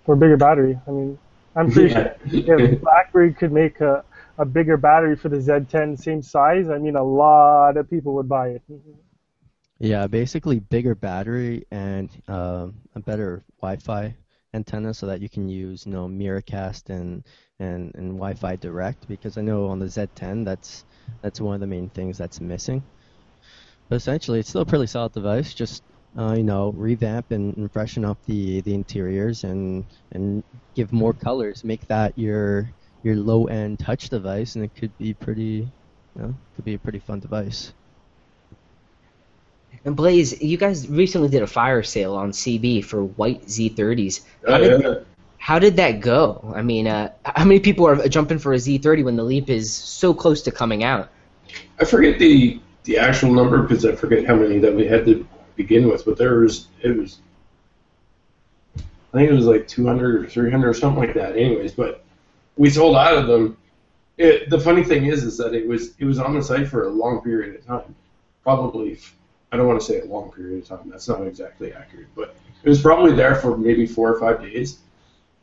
[0.05, 0.79] For a bigger battery.
[0.88, 1.19] I mean,
[1.55, 2.13] I'm pretty yeah.
[2.29, 4.03] sure if BlackBerry could make a,
[4.37, 8.29] a bigger battery for the Z10 same size, I mean, a lot of people would
[8.29, 8.61] buy it.
[9.79, 14.15] Yeah, basically bigger battery and uh, a better Wi-Fi
[14.53, 17.23] antenna so that you can use you know Miracast and
[17.59, 20.83] and, and Wi-Fi Direct because I know on the Z10 that's
[21.21, 22.83] that's one of the main things that's missing.
[23.89, 25.53] But essentially, it's still a pretty solid device.
[25.53, 25.83] Just
[26.17, 30.43] uh, you know, revamp and, and, freshen up the, the interiors and and
[30.76, 31.63] give more colors.
[31.63, 32.69] Make that your
[33.04, 35.69] your low end touch device, and it could be pretty,
[36.15, 37.74] you know, could be a pretty fun device.
[39.86, 44.21] And Blaze, you guys recently did a fire sale on CB for white Z30s.
[44.45, 44.93] How, oh, did, yeah.
[45.39, 46.54] how did that go?
[46.56, 49.74] I mean, uh, how many people are jumping for a Z30 when the Leap is
[49.74, 51.10] so close to coming out?
[51.80, 55.26] I forget the the actual number because I forget how many that we had to
[55.55, 57.19] begin with, but there was it was
[58.77, 61.35] I think it was like 200 or 300 or something like that.
[61.35, 62.03] Anyways, but
[62.57, 63.57] we sold out of them.
[64.17, 66.85] It, the funny thing is, is that it was it was on the site for
[66.85, 67.95] a long period of time,
[68.43, 68.99] probably
[69.51, 70.89] I don't want to say a long period of time.
[70.89, 74.79] That's not exactly accurate, but it was probably there for maybe four or five days,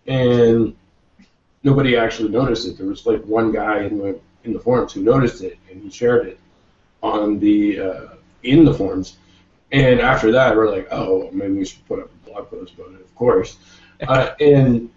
[0.07, 0.75] and
[1.63, 2.79] nobody actually noticed it.
[2.79, 5.91] There was like one guy in the in the forums who noticed it, and he
[5.91, 6.39] shared it
[7.03, 8.07] on the uh,
[8.45, 9.19] in the forums.
[9.71, 12.93] And after that, we're like, oh, maybe we should put up a blog post about
[12.93, 13.01] it.
[13.01, 13.59] Of course.
[14.07, 14.91] Uh, and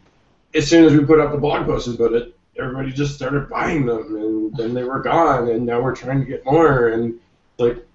[0.53, 3.85] as soon as we put up the blog post about it, everybody just started buying
[3.85, 5.49] them, and then they were gone.
[5.49, 7.19] And now we're trying to get more, and
[7.57, 7.85] like,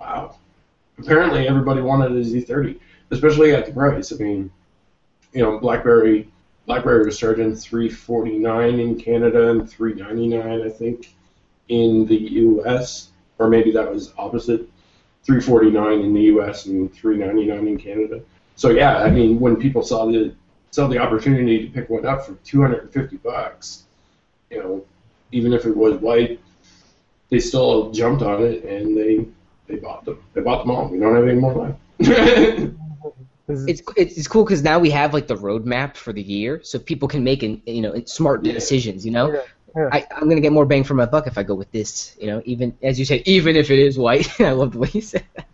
[0.00, 0.36] wow,
[0.98, 2.78] apparently everybody wanted a Z30,
[3.10, 4.12] especially at the price.
[4.12, 4.50] I mean,
[5.32, 6.28] you know, BlackBerry
[6.68, 11.14] BlackBerry was starting 349 in Canada and 399, I think,
[11.68, 13.08] in the U.S.
[13.38, 14.68] Or maybe that was opposite,
[15.24, 16.66] 349 in the U.S.
[16.66, 18.20] and 399 in Canada.
[18.56, 20.34] So yeah, I mean, when people saw the
[20.70, 23.84] saw the opportunity to pick one up for 250 bucks,
[24.50, 24.84] you know,
[25.32, 26.40] even if it was white,
[27.30, 29.26] they still jumped on it and they
[29.66, 30.22] they bought them.
[30.34, 30.88] They bought them all.
[30.88, 31.78] We don't have any more left.
[33.48, 36.78] it's, it's it's cool because now we have like the roadmap for the year, so
[36.78, 39.04] people can make an, you know smart decisions.
[39.04, 39.40] You know, Yeah.
[39.92, 42.16] I, I'm gonna get more bang for my buck if I go with this.
[42.20, 44.40] You know, even as you said, even if it is white.
[44.40, 45.46] I love the way you said that.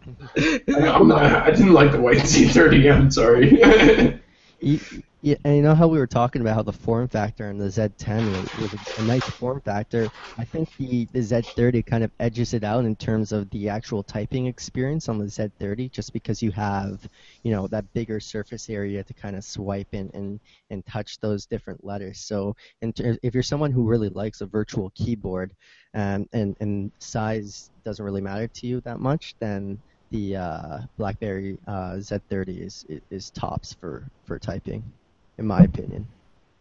[0.69, 2.93] I, I'm not, I didn't like the white Z30.
[2.93, 4.21] I'm sorry.
[4.61, 4.81] You,
[5.25, 7.71] yeah, and you know how we were talking about how the form factor in the
[7.71, 10.13] Z10 was, was a, a nice form factor.
[10.37, 14.03] I think the, the Z30 kind of edges it out in terms of the actual
[14.03, 17.09] typing experience on the Z30, just because you have,
[17.43, 21.47] you know, that bigger surface area to kind of swipe and, and, and touch those
[21.47, 22.21] different letters.
[22.21, 22.55] So,
[22.95, 25.55] ter- if you're someone who really likes a virtual keyboard,
[25.95, 31.59] and and, and size doesn't really matter to you that much, then the uh, BlackBerry
[31.67, 34.93] uh, Z30 is is tops for for typing,
[35.39, 36.07] in my opinion.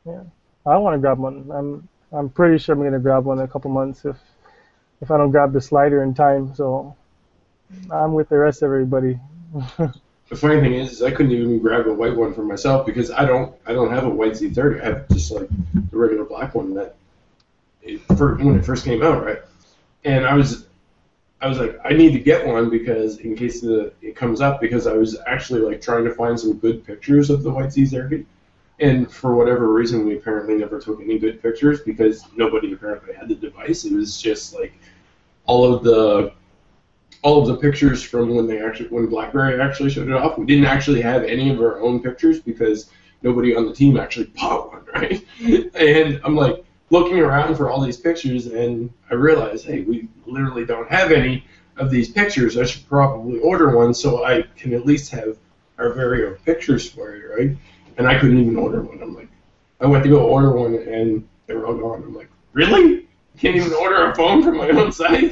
[0.05, 0.23] Yeah,
[0.65, 1.49] I want to grab one.
[1.53, 4.17] I'm I'm pretty sure I'm gonna grab one in a couple months if
[5.01, 6.53] if I don't grab the slider in time.
[6.55, 6.95] So
[7.91, 9.19] I'm with the rest of everybody.
[9.77, 13.11] the funny thing is, is I couldn't even grab a white one for myself because
[13.11, 14.81] I don't I don't have a white Z30.
[14.81, 16.95] I have just like the regular black one that
[17.81, 19.39] it, for, when it first came out, right?
[20.05, 20.67] And I was
[21.41, 24.61] I was like, I need to get one because in case the it comes up
[24.61, 28.25] because I was actually like trying to find some good pictures of the white Z30.
[28.83, 33.29] And for whatever reason, we apparently never took any good pictures because nobody apparently had
[33.29, 33.85] the device.
[33.85, 34.73] It was just like
[35.45, 36.33] all of the
[37.21, 40.37] all of the pictures from when they actually when BlackBerry actually showed it off.
[40.37, 42.89] We didn't actually have any of our own pictures because
[43.21, 45.25] nobody on the team actually bought one, right?
[45.75, 50.65] And I'm like looking around for all these pictures, and I realize, hey, we literally
[50.65, 51.45] don't have any
[51.77, 52.57] of these pictures.
[52.57, 55.37] I should probably order one so I can at least have
[55.77, 57.57] our very own pictures for it, right?
[57.97, 59.01] And I couldn't even order one.
[59.01, 59.29] I'm like,
[59.79, 62.03] I went to go order one, and they were all gone.
[62.03, 63.07] I'm like, really?
[63.37, 65.31] Can't even order a phone from my own site?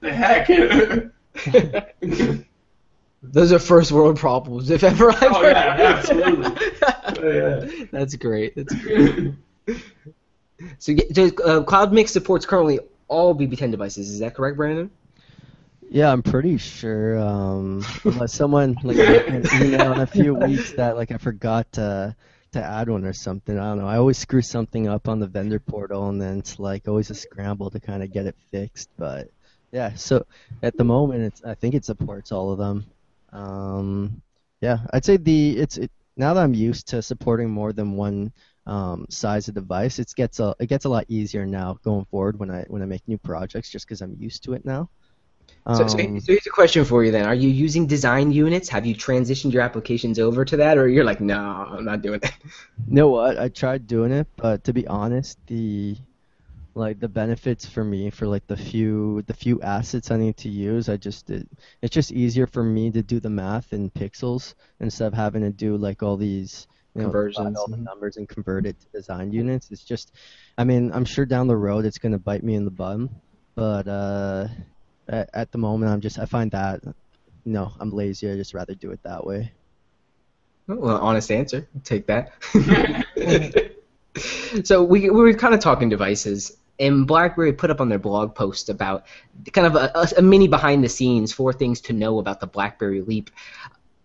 [0.00, 0.48] the heck?
[3.22, 5.52] Those are first world problems, if ever I've Oh, heard.
[5.52, 6.66] yeah, absolutely.
[7.22, 7.84] yeah.
[7.90, 8.54] That's great.
[8.54, 9.34] That's great.
[10.78, 14.10] So, uh, CloudMix supports currently all BB10 devices.
[14.10, 14.90] Is that correct, Brandon?
[15.88, 17.18] Yeah, I'm pretty sure.
[17.18, 22.14] Um, unless someone like in a few weeks that like I forgot to
[22.52, 23.58] to add one or something.
[23.58, 23.86] I don't know.
[23.86, 27.14] I always screw something up on the vendor portal, and then it's like always a
[27.14, 28.88] scramble to kind of get it fixed.
[28.96, 29.30] But
[29.72, 30.26] yeah, so
[30.62, 32.86] at the moment, it's I think it supports all of them.
[33.32, 34.22] Um,
[34.60, 38.32] yeah, I'd say the it's it, now that I'm used to supporting more than one
[38.66, 42.38] um, size of device, it gets a it gets a lot easier now going forward
[42.38, 44.88] when I when I make new projects, just because I'm used to it now.
[45.72, 47.26] So, so, Um, so here's a question for you then.
[47.26, 48.68] Are you using design units?
[48.68, 52.20] Have you transitioned your applications over to that, or you're like, no, I'm not doing
[52.20, 52.34] that?
[52.86, 53.38] You know what?
[53.38, 55.96] I tried doing it, but to be honest, the
[56.74, 60.48] like the benefits for me for like the few the few assets I need to
[60.48, 61.48] use, I just it,
[61.82, 65.50] it's just easier for me to do the math in pixels instead of having to
[65.50, 69.32] do like all these you know, Conversions, all the numbers and convert it to design
[69.32, 69.70] units.
[69.70, 70.12] It's just,
[70.58, 73.10] I mean, I'm sure down the road it's gonna bite me in the bum,
[73.54, 74.48] but uh,
[75.08, 76.82] at, at the moment I'm just I find that
[77.46, 78.28] no, I'm lazy.
[78.30, 79.52] I just rather do it that way.
[80.68, 81.68] Oh, well, honest answer.
[81.84, 82.32] Take that.
[84.64, 88.34] so we, we were kind of talking devices, and BlackBerry put up on their blog
[88.34, 89.06] post about
[89.52, 92.48] kind of a, a, a mini behind the scenes, four things to know about the
[92.48, 93.30] BlackBerry Leap.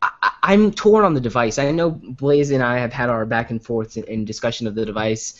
[0.01, 1.59] I, I- I'm torn on the device.
[1.59, 4.73] I know Blaze and I have had our back and forths in, in discussion of
[4.75, 5.39] the device.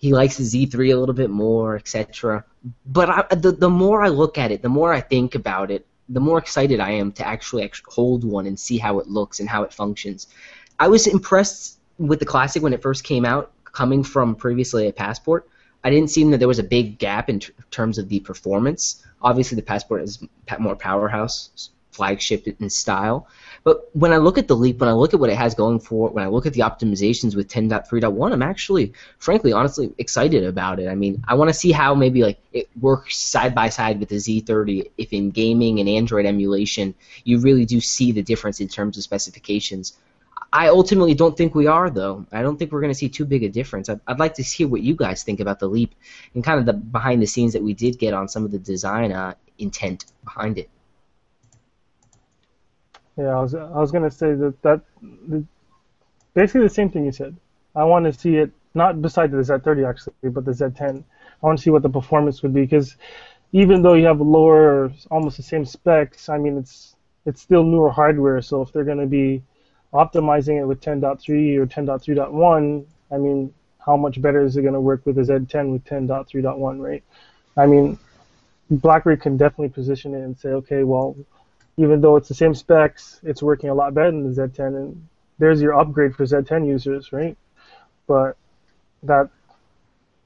[0.00, 2.42] He likes the Z3 a little bit more, etc.
[2.86, 5.86] But I, the, the more I look at it, the more I think about it,
[6.08, 9.48] the more excited I am to actually, hold one and see how it looks and
[9.48, 10.26] how it functions.
[10.78, 14.92] I was impressed with the Classic when it first came out, coming from previously a
[14.92, 15.46] Passport.
[15.84, 19.04] I didn't see that there was a big gap in terms of the performance.
[19.20, 20.18] Obviously, the Passport is
[20.58, 23.28] more powerhouse, flagship in style.
[23.62, 25.80] But when I look at the Leap, when I look at what it has going
[25.80, 30.80] for when I look at the optimizations with 10.3.1, I'm actually, frankly, honestly excited about
[30.80, 30.88] it.
[30.88, 34.08] I mean, I want to see how maybe like it works side by side with
[34.08, 34.90] the Z30.
[34.96, 36.94] If in gaming and Android emulation,
[37.24, 39.98] you really do see the difference in terms of specifications.
[40.52, 42.26] I ultimately don't think we are, though.
[42.32, 43.88] I don't think we're going to see too big a difference.
[43.88, 45.94] I'd, I'd like to hear what you guys think about the Leap
[46.34, 48.58] and kind of the behind the scenes that we did get on some of the
[48.58, 50.68] design uh, intent behind it.
[53.20, 54.80] Yeah, I was I was gonna say that that
[55.28, 55.44] the,
[56.32, 57.36] basically the same thing you said.
[57.76, 61.04] I want to see it not beside the Z30 actually, but the Z10.
[61.42, 62.96] I want to see what the performance would be because
[63.52, 67.90] even though you have lower, almost the same specs, I mean it's it's still newer
[67.90, 68.40] hardware.
[68.40, 69.42] So if they're gonna be
[69.92, 73.52] optimizing it with 10.3 or 10.3.1, I mean
[73.84, 77.04] how much better is it gonna work with the Z10 with 10.3.1, right?
[77.54, 77.98] I mean
[78.70, 81.16] BlackBerry can definitely position it and say, okay, well,
[81.80, 85.08] even though it's the same specs, it's working a lot better than the Z10, and
[85.38, 87.36] there's your upgrade for Z10 users, right?
[88.06, 88.36] But
[89.04, 89.30] that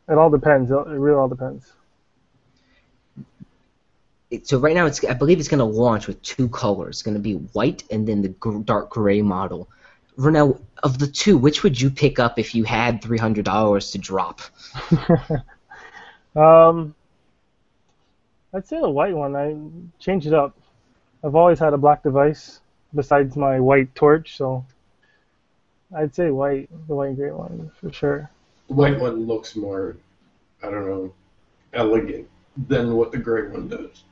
[0.08, 0.70] It all depends.
[0.70, 1.72] It really all depends.
[4.44, 6.96] So right now, it's I believe it's going to launch with two colors.
[6.96, 9.68] It's going to be white and then the gr- dark gray model.
[10.18, 13.92] Ronell, of the two, which would you pick up if you had three hundred dollars
[13.92, 14.40] to drop?
[16.36, 16.94] um,
[18.54, 19.36] I'd say the white one.
[19.36, 19.56] I
[20.02, 20.56] change it up.
[21.24, 22.60] I've always had a black device
[22.94, 24.64] besides my white torch, so
[25.96, 28.30] I'd say white, the white and gray one for sure.
[28.68, 29.96] The white one looks more,
[30.62, 31.14] I don't know,
[31.72, 32.28] elegant
[32.68, 34.04] than what the gray one does.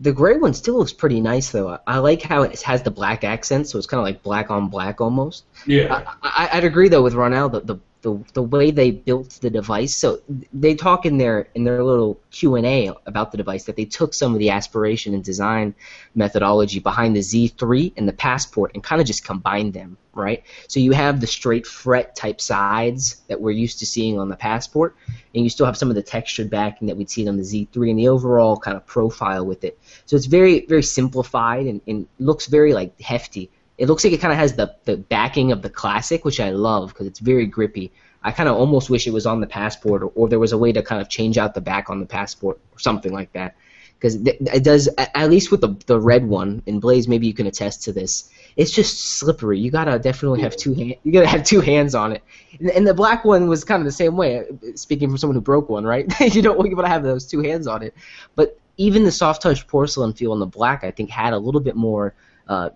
[0.00, 1.68] The gray one still looks pretty nice though.
[1.68, 4.50] I, I like how it has the black accent, so it's kind of like black
[4.50, 5.44] on black almost.
[5.66, 6.14] Yeah.
[6.22, 9.50] I, I, I'd agree though with Ronell the, the the the way they built the
[9.50, 9.96] device.
[9.96, 10.20] So
[10.52, 13.84] they talk in their in their little Q and A about the device that they
[13.84, 15.74] took some of the aspiration and design
[16.14, 20.44] methodology behind the Z3 and the Passport and kind of just combined them, right?
[20.68, 24.36] So you have the straight fret type sides that we're used to seeing on the
[24.36, 24.96] Passport,
[25.34, 27.90] and you still have some of the textured backing that we'd see on the Z3
[27.90, 29.78] and the overall kind of profile with it.
[30.06, 33.50] So it's very very simplified and, and looks very like hefty.
[33.78, 36.50] It looks like it kind of has the, the backing of the classic, which I
[36.50, 37.92] love because it's very grippy.
[38.22, 40.58] I kind of almost wish it was on the passport, or, or there was a
[40.58, 43.54] way to kind of change out the back on the passport, or something like that.
[43.94, 47.46] Because it does, at least with the the red one, and Blaze, maybe you can
[47.46, 48.30] attest to this.
[48.56, 49.58] It's just slippery.
[49.58, 52.22] You gotta definitely have two hand, you gotta have two hands on it.
[52.60, 54.44] And, and the black one was kind of the same way.
[54.74, 56.08] Speaking from someone who broke one, right?
[56.34, 57.94] you don't want to have those two hands on it.
[58.36, 61.60] But even the soft touch porcelain feel on the black, I think, had a little
[61.60, 62.14] bit more.
[62.48, 62.70] Uh,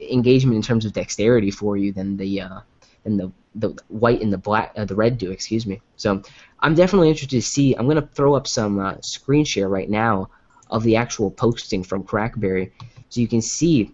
[0.00, 2.60] engagement in terms of dexterity for you than the uh,
[3.04, 5.30] than the the white and the black uh, the red do.
[5.30, 5.80] Excuse me.
[5.96, 6.22] So
[6.60, 7.74] I'm definitely interested to see.
[7.74, 10.30] I'm gonna throw up some uh, screen share right now
[10.70, 12.70] of the actual posting from Crackberry,
[13.08, 13.92] so you can see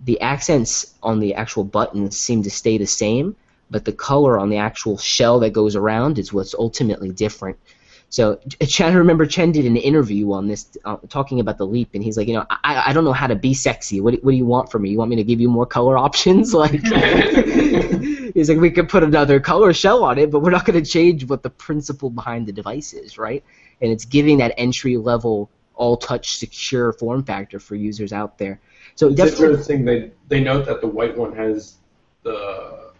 [0.00, 3.34] the accents on the actual buttons seem to stay the same,
[3.70, 7.58] but the color on the actual shell that goes around is what's ultimately different.
[8.10, 11.90] So Chen, I remember Chen did an interview on this, uh, talking about the leap,
[11.94, 14.00] and he's like, you know, I, I don't know how to be sexy.
[14.00, 14.90] What, what do you want from me?
[14.90, 16.54] You want me to give you more color options?
[16.58, 16.72] Like,
[18.34, 20.90] he's like, we could put another color shell on it, but we're not going to
[20.90, 23.44] change what the principle behind the device is, right?
[23.80, 28.60] And it's giving that entry level, all touch secure form factor for users out there.
[28.96, 29.84] So it's definitely, interesting.
[29.84, 31.76] They they note that the white one has
[32.24, 32.90] the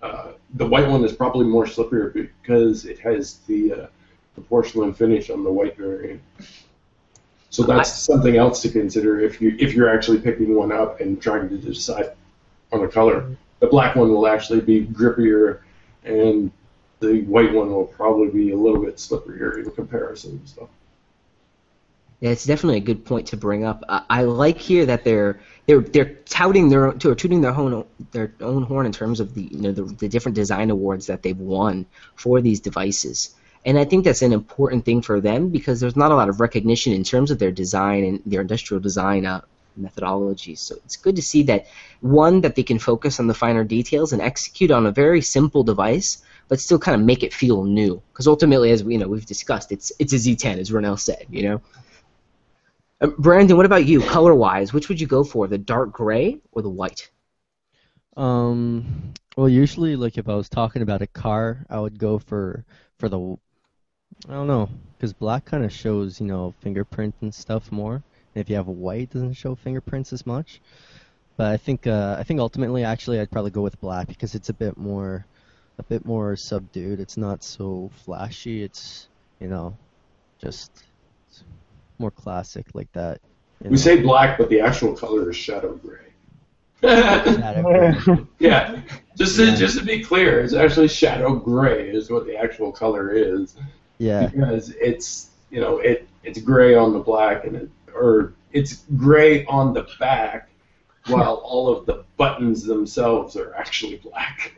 [0.00, 3.86] uh, the white one is probably more slippery because it has the uh,
[4.34, 6.20] the porcelain finish on the white variant.
[7.50, 11.00] So that's I- something else to consider if you if you're actually picking one up
[11.00, 12.12] and trying to decide
[12.72, 13.36] on a color.
[13.60, 15.60] The black one will actually be grippier,
[16.04, 16.50] and
[17.00, 20.40] the white one will probably be a little bit slipperier in comparison.
[20.46, 20.68] So
[22.20, 23.84] Yeah, it's definitely a good point to bring up.
[23.88, 27.84] I, I like here that they're they're they're touting their own, or tooting their own
[28.12, 31.22] their own horn in terms of the you know the, the different design awards that
[31.22, 33.34] they've won for these devices.
[33.64, 36.40] And I think that's an important thing for them because there's not a lot of
[36.40, 39.42] recognition in terms of their design and their industrial design uh,
[39.80, 40.58] methodologies.
[40.58, 41.66] So it's good to see that
[42.00, 45.62] one that they can focus on the finer details and execute on a very simple
[45.62, 48.02] device, but still kind of make it feel new.
[48.12, 51.26] Because ultimately, as we you know we've discussed, it's it's a Z10, as Ronell said.
[51.30, 51.60] You know.
[53.00, 54.00] Uh, Brandon, what about you?
[54.00, 57.10] Color wise, which would you go for, the dark gray or the white?
[58.16, 62.64] Um, well, usually, like if I was talking about a car, I would go for
[62.98, 63.36] for the
[64.28, 67.94] I don't know, because black kind of shows you know fingerprint and stuff more.
[67.94, 70.60] And if you have white, it doesn't show fingerprints as much.
[71.36, 74.48] But I think uh, I think ultimately, actually, I'd probably go with black because it's
[74.48, 75.26] a bit more
[75.78, 77.00] a bit more subdued.
[77.00, 78.62] It's not so flashy.
[78.62, 79.08] It's
[79.40, 79.76] you know
[80.40, 80.70] just
[81.28, 81.42] it's
[81.98, 83.20] more classic like that.
[83.62, 83.76] we know.
[83.76, 85.98] say black, but the actual color is shadow gray.
[86.82, 88.26] Shadow gray.
[88.38, 88.82] Yeah,
[89.16, 93.10] just to, just to be clear, it's actually shadow gray is what the actual color
[93.12, 93.56] is
[94.02, 94.26] yeah.
[94.26, 99.44] because it's you know it it's gray on the black and it or it's gray
[99.46, 100.48] on the back
[101.06, 104.54] while all of the buttons themselves are actually black.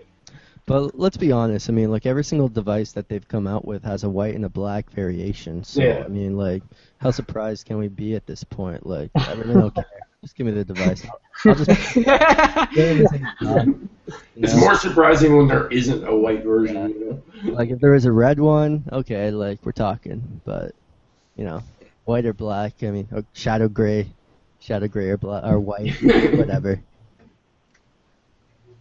[0.66, 1.68] But let's be honest.
[1.68, 4.46] I mean, like every single device that they've come out with has a white and
[4.46, 5.62] a black variation.
[5.62, 6.02] So Yeah.
[6.04, 6.62] I mean, like,
[6.98, 8.86] how surprised can we be at this point?
[8.86, 9.84] Like, I really don't care.
[10.24, 11.06] Just give me the device.
[11.44, 12.04] I'll just you
[14.36, 14.60] It's know?
[14.60, 16.88] more surprising when there isn't a white version.
[16.88, 17.52] You know?
[17.52, 20.40] like if there is a red one, okay, like we're talking.
[20.46, 20.74] But
[21.36, 21.62] you know,
[22.06, 22.82] white or black.
[22.82, 24.08] I mean, or shadow gray,
[24.60, 26.80] shadow gray or black or white, whatever.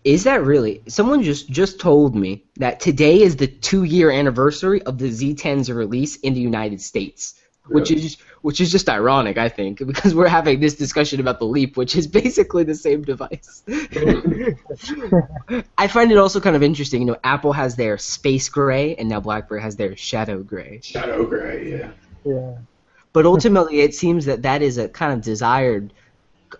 [0.05, 0.81] Is that really?
[0.87, 5.69] Someone just just told me that today is the two year anniversary of the Z10's
[5.69, 7.35] release in the United States.
[7.67, 8.05] Which Really?
[8.05, 11.77] is which is just ironic, I think, because we're having this discussion about the Leap,
[11.77, 13.63] which is basically the same device.
[15.77, 17.01] I find it also kind of interesting.
[17.01, 20.81] You know, Apple has their Space Gray, and now BlackBerry has their Shadow Gray.
[20.83, 21.91] Shadow Gray, yeah.
[22.25, 22.57] Yeah.
[23.13, 25.93] But ultimately, it seems that that is a kind of desired.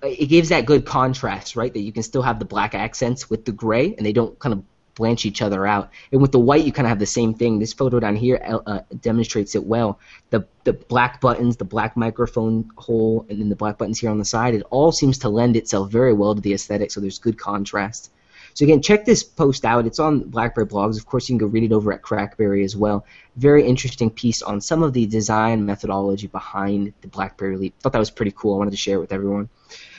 [0.03, 1.73] It gives that good contrast, right?
[1.73, 4.53] That you can still have the black accents with the gray, and they don't kind
[4.53, 4.63] of
[4.95, 5.89] blanch each other out.
[6.11, 7.59] And with the white, you kind of have the same thing.
[7.59, 9.99] This photo down here uh, uh, demonstrates it well.
[10.29, 14.19] The the black buttons, the black microphone hole, and then the black buttons here on
[14.19, 14.55] the side.
[14.55, 16.91] It all seems to lend itself very well to the aesthetic.
[16.91, 18.11] So there's good contrast.
[18.55, 19.87] So again, check this post out.
[19.87, 20.97] It's on BlackBerry blogs.
[20.97, 23.05] Of course, you can go read it over at Crackberry as well.
[23.35, 27.79] Very interesting piece on some of the design methodology behind the BlackBerry Leap.
[27.79, 28.55] Thought that was pretty cool.
[28.55, 29.49] I wanted to share it with everyone.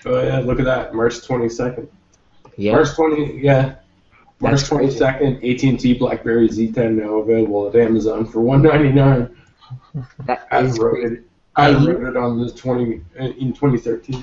[0.07, 1.89] Oh yeah, look at that, March 22nd.
[2.57, 2.75] Yeah.
[2.75, 3.77] March 20, yeah.
[4.45, 9.35] March 22nd, AT&T BlackBerry Z10 now available at Amazon for 199.
[10.27, 11.23] That I is, wrote it.
[11.57, 14.23] I Uh, wrote it on the 20 in 2013.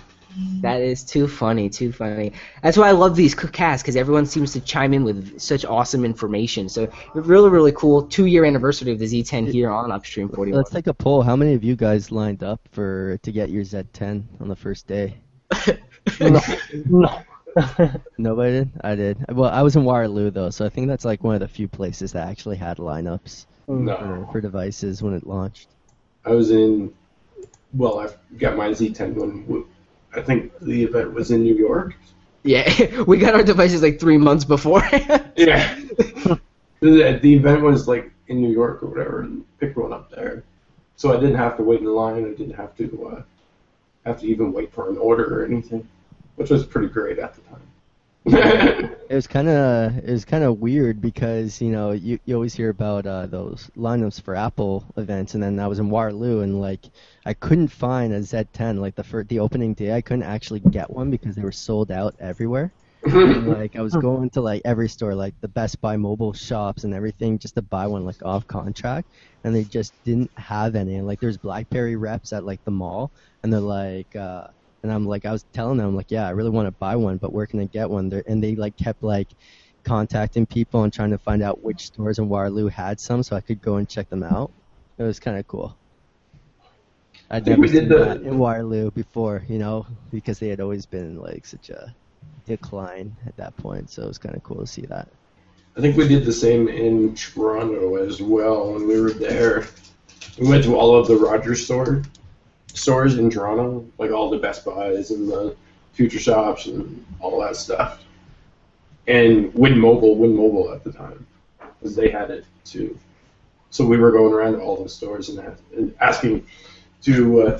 [0.61, 2.33] that is too funny, too funny.
[2.61, 6.05] That's why I love these casts because everyone seems to chime in with such awesome
[6.05, 6.69] information.
[6.69, 8.03] So really, really cool.
[8.03, 10.57] Two year anniversary of the Z10 here on Upstream 41.
[10.57, 11.21] Let's take a poll.
[11.21, 14.87] How many of you guys lined up for to get your Z10 on the first
[14.87, 15.17] day?
[16.19, 16.41] No.
[16.87, 17.21] no.
[18.17, 18.69] Nobody did.
[18.83, 19.17] I did.
[19.31, 21.67] Well, I was in Waterloo though, so I think that's like one of the few
[21.67, 23.97] places that actually had lineups No.
[23.97, 25.67] for, for devices when it launched.
[26.25, 26.93] I was in,
[27.73, 29.65] well, I got my Z10 when
[30.15, 31.95] I think the event was in New York.
[32.43, 34.83] yeah, we got our devices like three months before.
[35.37, 35.75] Yeah.
[36.81, 40.43] the, the event was like in New York or whatever, and picked one up there.
[40.95, 42.25] So I didn't have to wait in line.
[42.25, 43.23] I didn't have to uh,
[44.05, 45.87] have to even wait for an order or anything,
[46.35, 47.61] which was pretty great at the time.
[49.11, 52.53] It was kind of it was kind of weird because you know you, you always
[52.53, 56.61] hear about uh, those lineups for Apple events, and then I was in Waterloo and
[56.61, 56.79] like
[57.25, 60.89] I couldn't find a Z10 like the fir- the opening day I couldn't actually get
[60.89, 62.71] one because they were sold out everywhere.
[63.03, 66.83] And, like I was going to like every store, like the Best Buy mobile shops
[66.83, 69.09] and everything, just to buy one like off contract,
[69.43, 70.95] and they just didn't have any.
[70.95, 73.11] And like there's BlackBerry reps at like the mall,
[73.41, 74.47] and they're like, uh,
[74.83, 77.17] and I'm like, I was telling them like, yeah, I really want to buy one,
[77.17, 78.09] but where can I get one?
[78.09, 79.27] They're, and they like kept like
[79.83, 83.41] contacting people and trying to find out which stores in Waterloo had some, so I
[83.41, 84.51] could go and check them out.
[84.97, 85.77] It was kind of cool.
[87.29, 90.49] I'd think never we did seen the- that in Waterloo before, you know, because they
[90.49, 91.95] had always been like such a
[92.45, 93.89] decline at that point.
[93.89, 95.07] So it was kind of cool to see that.
[95.77, 99.65] I think we did the same in Toronto as well when we were there.
[100.37, 102.01] We went to all of the Rogers store
[102.77, 105.55] stores in Toronto, like all the Best Buys and the
[105.93, 108.03] Future Shops and all that stuff.
[109.07, 111.25] And Wind Mobile, Wind Mobile at the time,
[111.79, 112.97] because they had it too.
[113.69, 116.45] So we were going around to all those stores and, and asking
[117.03, 117.59] to uh,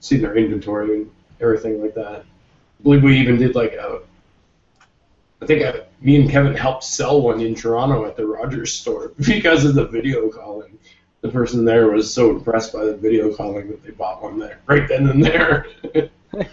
[0.00, 2.20] see their inventory and everything like that.
[2.20, 4.00] I believe we even did like a
[5.42, 9.12] I think I, me and Kevin helped sell one in Toronto at the Rogers store
[9.26, 10.78] because of the video calling.
[11.22, 14.60] The person there was so impressed by the video calling that they bought one there
[14.66, 15.66] right then and there.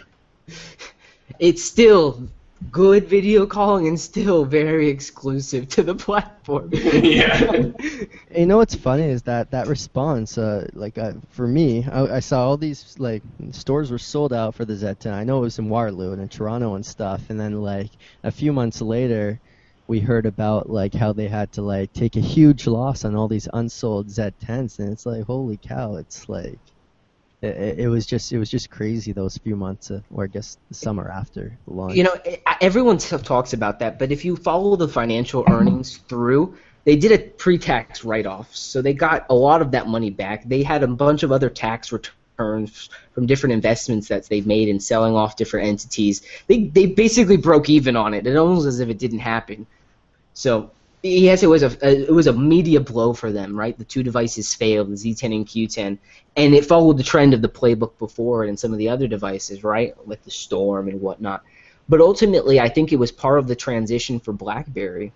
[1.39, 2.22] it's still
[2.72, 6.70] good video calling and still very exclusive to the platform.
[6.74, 7.72] yeah.
[8.36, 12.20] You know what's funny is that that response, uh, like uh, for me, I, I
[12.20, 15.13] saw all these like stores were sold out for the Z10.
[15.13, 17.89] I know it was in Waterloo and in Toronto and stuff, and then like
[18.24, 19.39] a few months later,
[19.89, 23.27] we heard about like how they had to like take a huge loss on all
[23.27, 26.59] these unsold Z10s, and it's like holy cow, it's like.
[27.41, 30.75] It, it- was just it was just crazy those few months, or I guess the
[30.75, 31.95] summer after launch.
[31.95, 32.15] You know,
[32.59, 37.17] everyone talks about that, but if you follow the financial earnings through, they did a
[37.17, 40.49] pre-tax write-off, so they got a lot of that money back.
[40.49, 44.79] They had a bunch of other tax returns from different investments that they've made in
[44.81, 46.21] selling off different entities.
[46.47, 48.27] They they basically broke even on it.
[48.27, 49.65] It almost as if it didn't happen.
[50.39, 50.71] So
[51.03, 53.77] yes, it was a, it was a media blow for them, right?
[53.77, 55.97] The two devices failed, the Z10 and Q10,
[56.37, 59.05] and it followed the trend of the playbook before it and some of the other
[59.05, 61.43] devices, right, like the Storm and whatnot.
[61.89, 65.11] But ultimately, I think it was part of the transition for BlackBerry,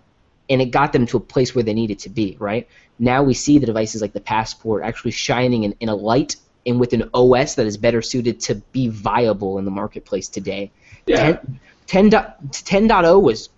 [0.49, 2.67] and it got them to a place where they needed to be, right?
[2.99, 6.81] Now we see the devices like the Passport actually shining in, in a light and
[6.81, 10.69] with an OS that is better suited to be viable in the marketplace today.
[11.05, 11.39] Yeah.
[11.87, 13.49] 10, 10, 10.0 was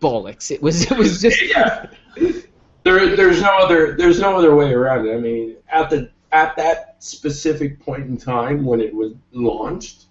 [0.00, 0.50] bollocks.
[0.50, 1.86] It was it was just yeah.
[2.82, 5.14] There, there's no other, there's no other way around it.
[5.14, 10.06] I mean, at the at that specific point in time when it was launched,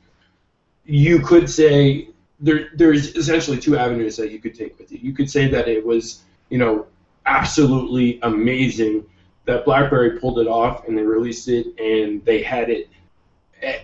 [0.86, 2.10] you could say
[2.40, 5.02] there, there's essentially two avenues that you could take with it.
[5.02, 6.88] You could say that it was, you know,
[7.26, 9.06] absolutely amazing
[9.46, 12.90] that BlackBerry pulled it off and they released it and they had it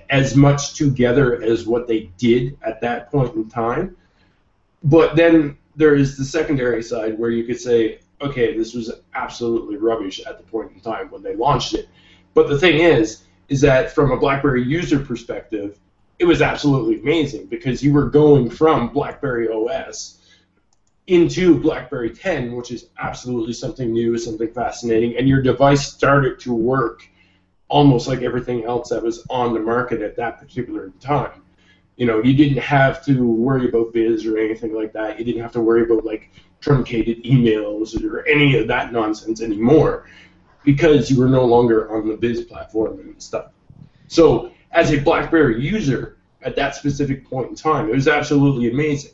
[0.10, 3.96] as much together as what they did at that point in time.
[4.84, 9.78] But then there is the secondary side where you could say, okay, this was absolutely
[9.78, 11.90] rubbish at the point in time when they launched it.
[12.34, 15.80] But the thing is, is that from a BlackBerry user perspective,
[16.18, 20.20] it was absolutely amazing because you were going from BlackBerry OS
[21.08, 26.54] into BlackBerry 10, which is absolutely something new, something fascinating, and your device started to
[26.54, 27.08] work
[27.68, 31.44] almost like everything else that was on the market at that particular time.
[31.98, 35.18] You know, you didn't have to worry about BIS or anything like that.
[35.18, 40.08] You didn't have to worry about like truncated emails or any of that nonsense anymore
[40.64, 43.52] because you were no longer on the BIS platform and stuff.
[44.08, 49.14] So, as a BlackBerry user at that specific point in time, it was absolutely amazing.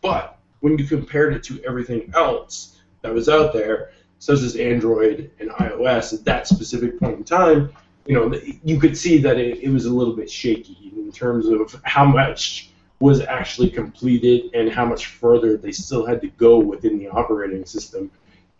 [0.00, 5.30] But when you compared it to everything else that was out there, such as Android
[5.38, 7.70] and iOS at that specific point in time,
[8.06, 11.46] you know, you could see that it, it was a little bit shaky in terms
[11.46, 16.58] of how much was actually completed and how much further they still had to go
[16.58, 18.10] within the operating system.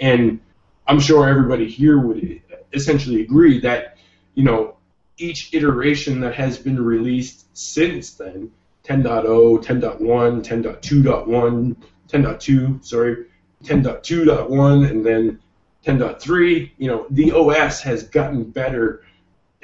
[0.00, 0.40] And
[0.86, 2.42] I'm sure everybody here would
[2.72, 3.98] essentially agree that,
[4.34, 4.76] you know,
[5.16, 8.50] each iteration that has been released since then
[8.84, 11.76] 10.0, 10.1, 10.2.1,
[12.08, 13.24] 10.2, sorry,
[13.64, 15.40] 10.2.1, and then
[15.86, 19.02] 10.3, you know, the OS has gotten better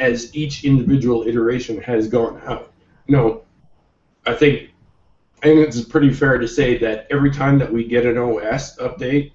[0.01, 2.73] as each individual iteration has gone out.
[3.07, 3.43] Know,
[4.27, 4.71] I think
[5.43, 8.77] I think it's pretty fair to say that every time that we get an OS
[8.77, 9.33] update,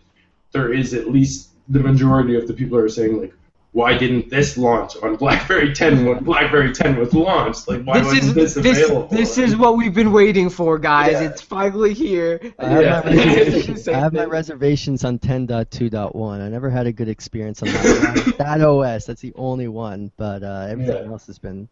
[0.51, 3.33] there is at least the majority of the people are saying like,
[3.75, 7.67] why didn't this launch on BlackBerry 10 when BlackBerry 10 was launched?
[7.67, 9.07] Like, why this wasn't is, this this, available?
[9.09, 11.11] this is what we've been waiting for, guys.
[11.11, 11.23] Yeah.
[11.23, 12.39] It's finally here.
[12.57, 13.01] I have, Yeah.
[13.05, 16.41] my reservations, I have my reservations on 10.2.1.
[16.41, 18.35] I never had a good experience on that.
[18.37, 21.11] that OS, that's the only one, but uh, everything Yeah.
[21.11, 21.67] else has been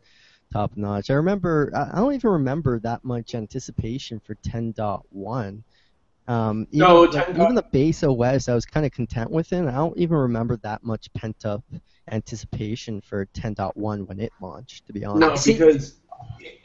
[0.52, 1.10] top notch.
[1.10, 5.64] I remember, I I don't even remember that much anticipation for 10.1.
[6.28, 7.36] Um, even, No, like, 10.
[7.42, 9.66] even the base OS, I was kind of content with it.
[9.66, 11.64] I don't even remember that much pent up
[12.12, 15.48] anticipation for 10.1 when it launched, to be honest.
[15.48, 15.96] No, because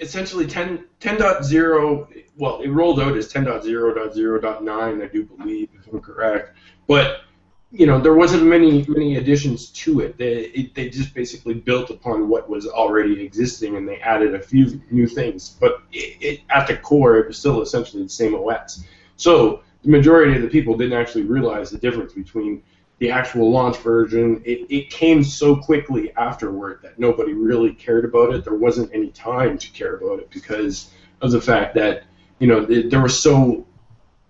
[0.01, 6.57] essentially 10, 10.0, well, it rolled out as 10.0.0.9, I do believe, if I'm correct.
[6.86, 7.22] But,
[7.70, 10.16] you know, there wasn't many many additions to it.
[10.16, 14.41] They, it, they just basically built upon what was already existing and they added a
[14.41, 15.57] few new things.
[15.61, 18.84] But it, it, at the core, it was still essentially the same OS.
[19.16, 22.62] So the majority of the people didn't actually realize the difference between
[22.99, 24.42] the actual launch version.
[24.44, 28.44] It, it came so quickly afterward that nobody really cared about it.
[28.44, 32.05] There wasn't any time to care about it because of the fact that
[32.38, 33.66] you know th- there was so,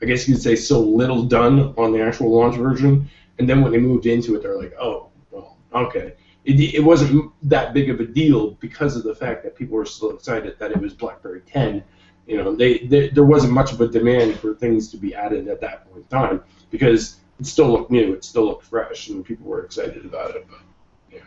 [0.03, 3.09] I guess you could say, so little done on the actual launch version.
[3.39, 6.15] And then when they moved into it, they're like, oh, well, okay.
[6.45, 9.85] It, it wasn't that big of a deal because of the fact that people were
[9.85, 11.85] so excited that it was BlackBerry 10.
[12.27, 15.49] You know, they, they there wasn't much of a demand for things to be added
[15.49, 19.25] at that point in time because it still looked new, it still looked fresh, and
[19.25, 20.47] people were excited about it.
[20.49, 20.61] But
[21.13, 21.21] yeah,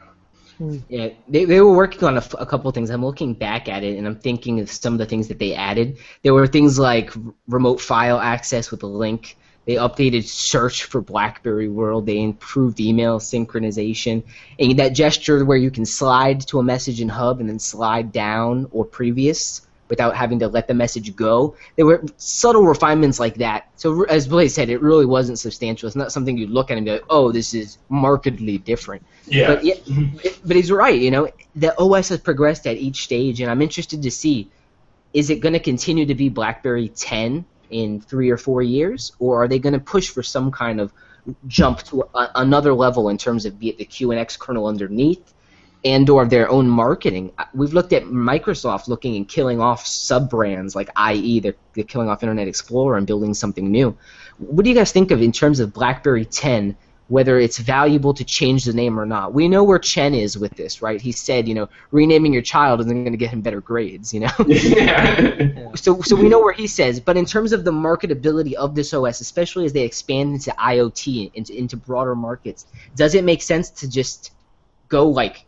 [0.57, 0.78] hmm.
[0.89, 2.89] Yeah, they, they were working on a, f- a couple of things.
[2.89, 5.53] I'm looking back at it and I'm thinking of some of the things that they
[5.53, 5.97] added.
[6.24, 7.14] There were things like
[7.47, 9.38] remote file access with a link.
[9.66, 12.07] They updated search for BlackBerry World.
[12.07, 14.24] They improved email synchronization.
[14.59, 18.12] And that gesture where you can slide to a message in Hub and then slide
[18.12, 21.53] down or previous without having to let the message go.
[21.75, 23.67] There were subtle refinements like that.
[23.75, 25.85] So as Blaze said, it really wasn't substantial.
[25.85, 29.05] It's not something you'd look at and be like, oh, this is markedly different.
[29.27, 29.75] yeah, But yeah,
[30.45, 30.97] but he's right.
[30.97, 34.49] You know, the OS has progressed at each stage, and I'm interested to see
[35.13, 39.43] is it going to continue to be BlackBerry 10 in three or four years, or
[39.43, 40.93] are they going to push for some kind of
[41.47, 45.33] jump to a, another level in terms of be it the QNX kernel underneath
[45.84, 47.32] and or their own marketing?
[47.38, 51.39] Uh, We've looked at Microsoft looking and killing off sub brands like IE.
[51.39, 53.97] They're, they're killing off Internet Explorer and building something new.
[54.38, 56.75] What do you guys think of in terms of BlackBerry 10?
[57.11, 59.34] whether it's valuable to change the name or not.
[59.34, 61.01] We know where Chen is with this, right?
[61.01, 64.21] He said, you know, renaming your child isn't going to get him better grades, you
[64.21, 64.32] know.
[64.47, 65.75] yeah.
[65.75, 67.01] so, so we know where he says.
[67.01, 71.32] But in terms of the marketability of this OS, especially as they expand into IoT
[71.34, 72.65] into into broader markets,
[72.95, 74.32] does it make sense to just
[74.88, 75.43] go like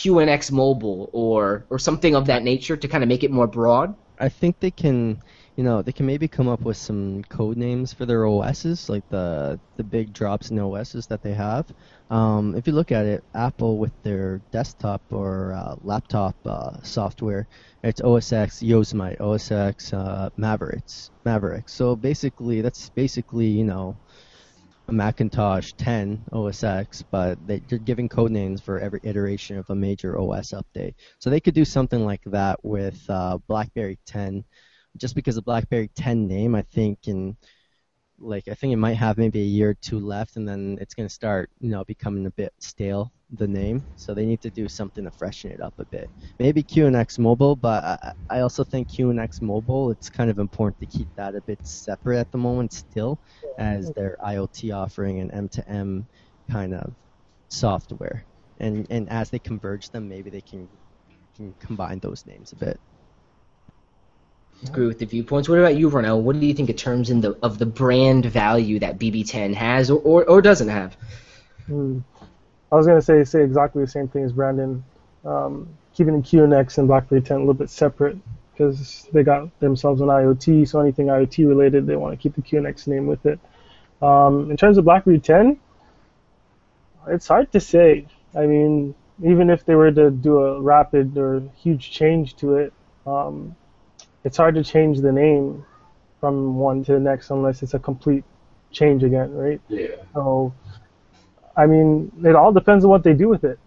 [0.00, 3.94] QNX Mobile or or something of that nature to kind of make it more broad?
[4.18, 5.22] I think they can,
[5.56, 9.06] you know, they can maybe come up with some code names for their OSs, like
[9.10, 11.66] the the big drops in OSs that they have.
[12.08, 17.46] Um, if you look at it, Apple with their desktop or uh, laptop uh, software,
[17.82, 21.74] it's OSX Yosemite, OSX uh, Mavericks, Mavericks.
[21.74, 23.96] So basically, that's basically you know
[24.90, 29.70] a Macintosh 10 OS X, but they, are giving code names for every iteration of
[29.70, 30.94] a major OS update.
[31.20, 34.44] So they could do something like that with uh, BlackBerry 10.
[34.96, 37.36] Just because the BlackBerry 10 name, I think, in
[38.20, 40.94] like I think it might have maybe a year or two left, and then it's
[40.94, 43.86] going to start, you know, becoming a bit stale the name.
[43.96, 46.10] So they need to do something to freshen it up a bit.
[46.38, 49.90] Maybe QNX Mobile, but I, I also think QNX Mobile.
[49.90, 53.20] It's kind of important to keep that a bit separate at the moment still,
[53.58, 56.06] as their IoT offering and M2M
[56.50, 56.94] kind of
[57.50, 58.26] software.
[58.58, 60.68] And and as they converge them, maybe they can
[61.36, 62.80] can combine those names a bit
[64.64, 65.48] agree with the viewpoints.
[65.48, 66.20] What about you, Ronell?
[66.20, 69.90] What do you think in terms in the, of the brand value that BB10 has
[69.90, 70.96] or, or, or doesn't have?
[71.66, 72.00] Hmm.
[72.72, 74.84] I was to say say exactly the same thing as Brandon.
[75.24, 78.16] Um, keeping the QNX and BlackBerry 10 a little bit separate
[78.52, 82.42] because they got themselves an IoT, so anything IoT related, they want to keep the
[82.42, 83.40] QNX name with it.
[84.02, 85.58] Um, in terms of BlackBerry 10,
[87.08, 88.06] it's hard to say.
[88.36, 88.94] I mean,
[89.24, 92.72] even if they were to do a rapid or huge change to it,
[93.06, 93.56] um,
[94.24, 95.64] it's hard to change the name
[96.20, 98.24] from one to the next unless it's a complete
[98.70, 99.60] change again, right?
[99.68, 99.88] Yeah.
[100.14, 100.52] So,
[101.56, 103.58] I mean, it all depends on what they do with it.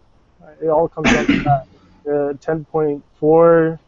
[0.61, 1.67] It all comes down to that.
[2.05, 3.79] Uh, 10.4, 10.5,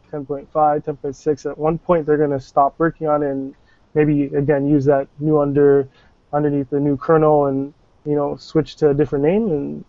[0.50, 1.50] 10.6.
[1.50, 3.54] At one point, they're going to stop working on it and
[3.96, 5.88] maybe again use that new under
[6.32, 7.72] underneath the new kernel and
[8.04, 9.84] you know switch to a different name and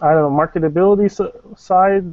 [0.00, 1.10] I don't know marketability
[1.58, 2.04] side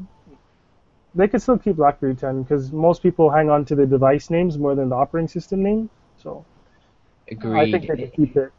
[1.18, 4.58] they could still keep BlackBerry 10 because most people hang on to the device names
[4.58, 5.90] more than the operating system name.
[6.22, 6.46] So
[7.30, 7.60] Agreed.
[7.60, 8.52] I think they could keep it.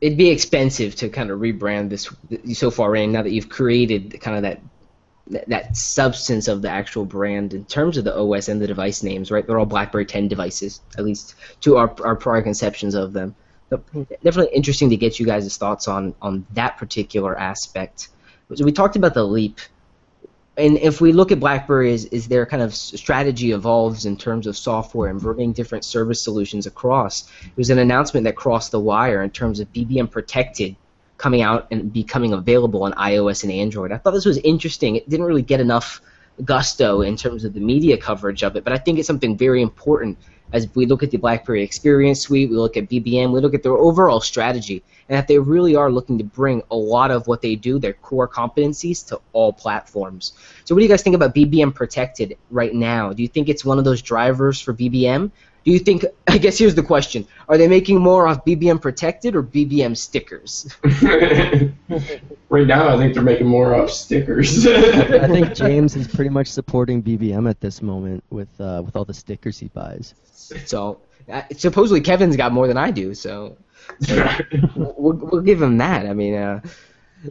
[0.00, 2.08] It'd be expensive to kind of rebrand this
[2.56, 4.60] so far in now that you've created kind of that
[5.48, 9.30] that substance of the actual brand in terms of the OS and the device names,
[9.30, 9.46] right?
[9.46, 13.34] They're all BlackBerry 10 devices, at least to our our prior conceptions of them.
[13.70, 14.02] So hmm.
[14.22, 18.08] definitely interesting to get you guys' thoughts on on that particular aspect.
[18.54, 19.60] So we talked about the leap
[20.62, 24.46] and if we look at BlackBerry is, as their kind of strategy evolves in terms
[24.46, 28.78] of software and bringing different service solutions across, it was an announcement that crossed the
[28.78, 30.76] wire in terms of BBM Protected
[31.18, 33.90] coming out and becoming available on iOS and Android.
[33.90, 34.94] I thought this was interesting.
[34.94, 36.00] It didn't really get enough
[36.44, 39.62] gusto in terms of the media coverage of it, but I think it's something very
[39.62, 40.16] important
[40.52, 43.62] as we look at the BlackBerry Experience Suite, we look at BBM, we look at
[43.62, 47.40] their overall strategy, and that they really are looking to bring a lot of what
[47.40, 50.32] they do, their core competencies, to all platforms.
[50.64, 53.12] So, what do you guys think about BBM Protected right now?
[53.12, 55.30] Do you think it's one of those drivers for BBM?
[55.64, 56.04] Do you think?
[56.26, 60.68] I guess here's the question: Are they making more off BBM Protected or BBM stickers?
[62.48, 64.66] right now, I think they're making more off stickers.
[64.66, 69.04] I think James is pretty much supporting BBM at this moment with uh, with all
[69.04, 70.14] the stickers he buys.
[70.32, 71.00] So
[71.30, 73.56] uh, supposedly Kevin's got more than I do, so,
[74.00, 74.38] so
[74.76, 76.06] we'll, we'll give him that.
[76.06, 76.60] I mean, uh,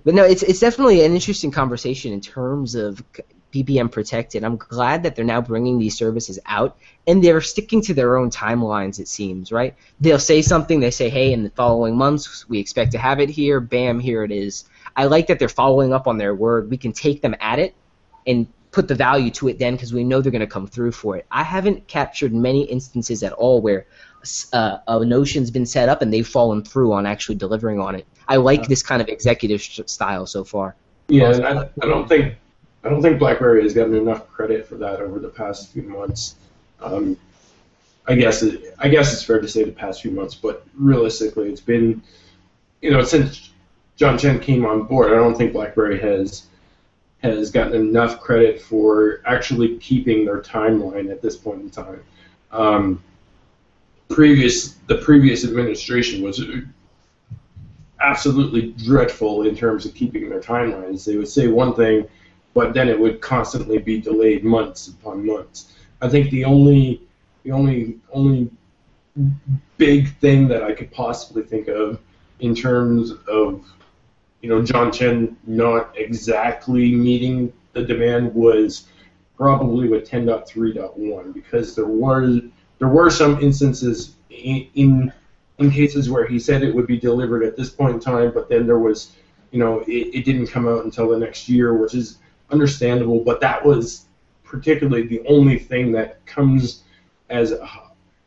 [0.04, 3.04] but no, it's it's definitely an interesting conversation in terms of
[3.52, 4.44] BBM protected.
[4.44, 6.78] I'm glad that they're now bringing these services out,
[7.08, 9.00] and they're sticking to their own timelines.
[9.00, 9.76] It seems right.
[10.00, 10.80] They'll say something.
[10.80, 14.24] They say, "Hey, in the following months, we expect to have it here." Bam, here
[14.24, 14.66] it is.
[14.96, 16.70] I like that they're following up on their word.
[16.70, 17.74] We can take them at it
[18.28, 20.94] and put the value to it then because we know they're going to come through
[20.94, 21.26] for it.
[21.32, 23.86] I haven't captured many instances at all where
[24.54, 28.06] uh, a notion's been set up and they've fallen through on actually delivering on it.
[28.28, 30.76] I like this kind of executive style so far.
[31.10, 32.36] Yeah, I, I don't think
[32.84, 36.36] I don't think BlackBerry has gotten enough credit for that over the past few months.
[36.82, 37.18] Um,
[38.08, 41.50] I guess it, I guess it's fair to say the past few months, but realistically,
[41.50, 42.02] it's been
[42.82, 43.52] you know since
[43.96, 45.12] John Chen came on board.
[45.12, 46.48] I don't think BlackBerry has
[47.22, 52.04] has gotten enough credit for actually keeping their timeline at this point in time.
[52.52, 53.04] Um,
[54.10, 56.44] previous the previous administration was
[58.02, 61.06] absolutely dreadful in terms of keeping their timelines.
[61.06, 62.08] They would say one thing,
[62.54, 65.74] but then it would constantly be delayed months upon months.
[66.02, 67.02] I think the only
[67.44, 68.50] the only only
[69.78, 72.00] big thing that I could possibly think of
[72.40, 73.66] in terms of
[74.42, 78.88] you know, John Chen not exactly meeting the demand was
[79.38, 82.42] probably with 10.3.1 because there were
[82.80, 85.14] there were some instances in, in
[85.60, 88.50] in cases where he said it would be delivered at this point in time, but
[88.50, 89.16] then there was,
[89.52, 92.18] you know, it, it didn't come out until the next year, which is
[92.52, 93.24] understandable.
[93.24, 94.06] But that was
[94.44, 96.84] particularly the only thing that comes
[97.30, 97.54] as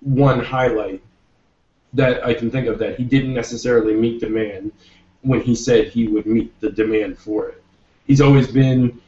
[0.00, 1.02] one highlight
[1.92, 4.72] that I can think of that he didn't necessarily meet demand
[5.22, 7.62] when he said he would meet the demand for it.
[8.06, 9.00] He's always been,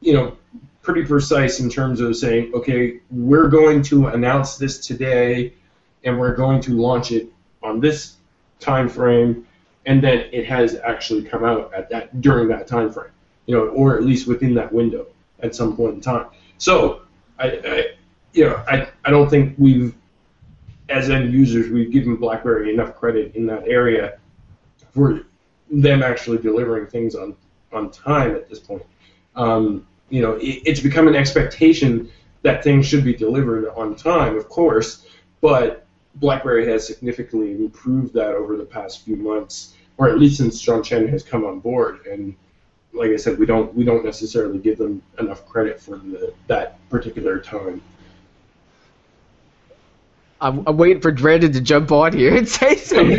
[0.00, 0.36] you know,
[0.82, 5.52] pretty precise in terms of saying, okay, we're going to announce this today,
[6.04, 7.32] and we're going to launch it
[7.62, 8.16] on this
[8.60, 9.46] time frame,
[9.86, 13.10] and then it has actually come out at that during that time frame,
[13.50, 15.08] you know, or at least within that window
[15.40, 16.26] at some point in time.
[16.58, 17.00] So
[17.36, 17.84] I, I
[18.32, 19.92] you know, I, I don't think we've
[20.88, 24.20] as end users we've given BlackBerry enough credit in that area
[24.92, 25.22] for
[25.68, 27.34] them actually delivering things on
[27.72, 28.86] on time at this point.
[29.34, 32.08] Um, you know, it, it's become an expectation
[32.42, 35.06] that things should be delivered on time, of course,
[35.40, 40.62] but BlackBerry has significantly improved that over the past few months, or at least since
[40.62, 42.06] John Chen has come on board.
[42.06, 42.36] And
[42.92, 46.78] like I said, we don't we don't necessarily give them enough credit for the, that
[46.88, 47.82] particular time.
[50.42, 53.18] I'm, I'm waiting for Brandon to jump on here and say something.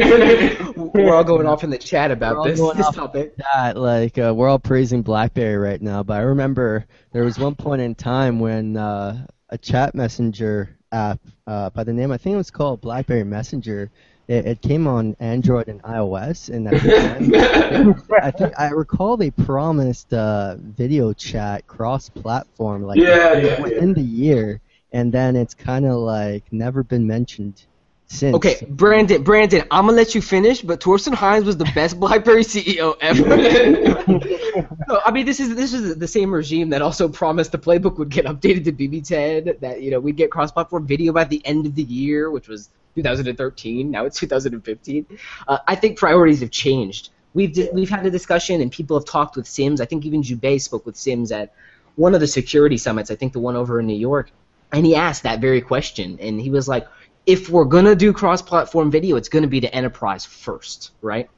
[0.94, 3.36] we're all going off in the chat about this, this topic.
[3.38, 7.56] That like uh, we're all praising BlackBerry right now, but I remember there was one
[7.56, 12.34] point in time when uh, a chat messenger app uh, by the name I think
[12.34, 13.92] it was called BlackBerry Messenger.
[14.28, 19.18] It, it came on Android and iOS, and at the time, I think I recall
[19.18, 23.96] they promised uh, video chat cross-platform like Yeah, yeah, within yeah.
[23.96, 24.62] the year,
[24.94, 27.66] and then it's kind of like never been mentioned
[28.12, 28.36] since.
[28.36, 32.44] Okay, Brandon, Brandon, I'm gonna let you finish, but Thorsten Heins was the best BlackBerry
[32.44, 34.28] CEO ever.
[34.88, 37.98] No, I mean, this is this is the same regime that also promised the playbook
[37.98, 41.66] would get updated to BB10, that you know we'd get cross-platform video by the end
[41.66, 43.92] of the year, which was 2013.
[43.92, 45.06] Now it's 2015.
[45.48, 47.10] Uh, I think priorities have changed.
[47.34, 49.80] We've di- we've had a discussion, and people have talked with Sims.
[49.80, 51.54] I think even Jubei spoke with Sims at
[51.96, 53.12] one of the security summits.
[53.12, 54.32] I think the one over in New York,
[54.72, 56.88] and he asked that very question, and he was like,
[57.26, 61.30] "If we're gonna do cross-platform video, it's gonna be to enterprise first, right?"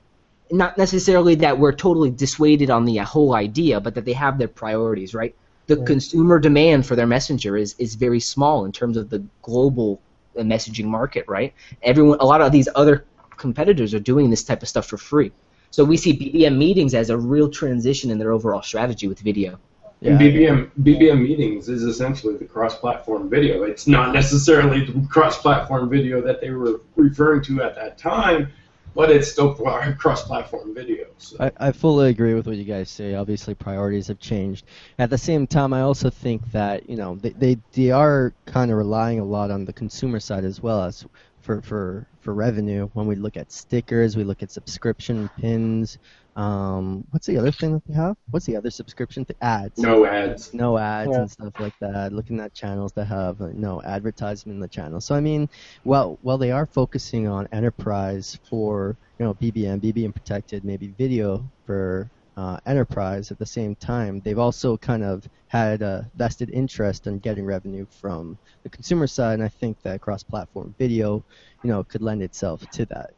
[0.52, 4.38] Not necessarily that we're totally dissuaded on the uh, whole idea, but that they have
[4.38, 5.36] their priorities, right?
[5.68, 10.02] The consumer demand for their messenger is, is very small in terms of the global
[10.42, 11.54] messaging market, right?
[11.82, 13.06] Everyone, a lot of these other
[13.38, 15.32] competitors are doing this type of stuff for free.
[15.72, 19.60] So we see BBM meetings as a real transition in their overall strategy with video.
[20.02, 23.64] And BBM BBM meetings is essentially the cross-platform video.
[23.64, 28.52] It's not necessarily the cross-platform video that they were referring to at that time,
[28.96, 29.54] but it's still
[30.00, 31.06] cross-platform video.
[31.18, 31.38] So.
[31.40, 33.16] I, I fully agree with what you guys say.
[33.16, 34.66] Obviously, priorities have changed.
[35.00, 38.72] At the same time, I also think that you know they they, they are kind
[38.72, 41.06] of relying a lot on the consumer side as well as
[41.42, 42.90] for, for for revenue.
[42.94, 45.98] When we look at stickers, we look at subscription pins.
[46.36, 48.18] Um, what's the other thing that they have?
[48.32, 49.36] What's the other subscription thing?
[49.42, 49.78] Ads.
[49.78, 50.54] no ads.
[50.54, 51.22] no ads Yeah.
[51.22, 52.12] and stuff like that.
[52.12, 55.00] Looking at channels that have uh, no advertisement in the channel.
[55.00, 55.48] So I mean,
[55.84, 61.44] well, while they are focusing on enterprise for you know BBM, BBM protected, maybe video
[61.66, 63.32] for uh, enterprise.
[63.32, 67.86] At the same time, they've also kind of had a vested interest in getting revenue
[68.02, 71.24] from the consumer side, and I think that cross-platform video,
[71.64, 73.12] you know, could lend itself to that.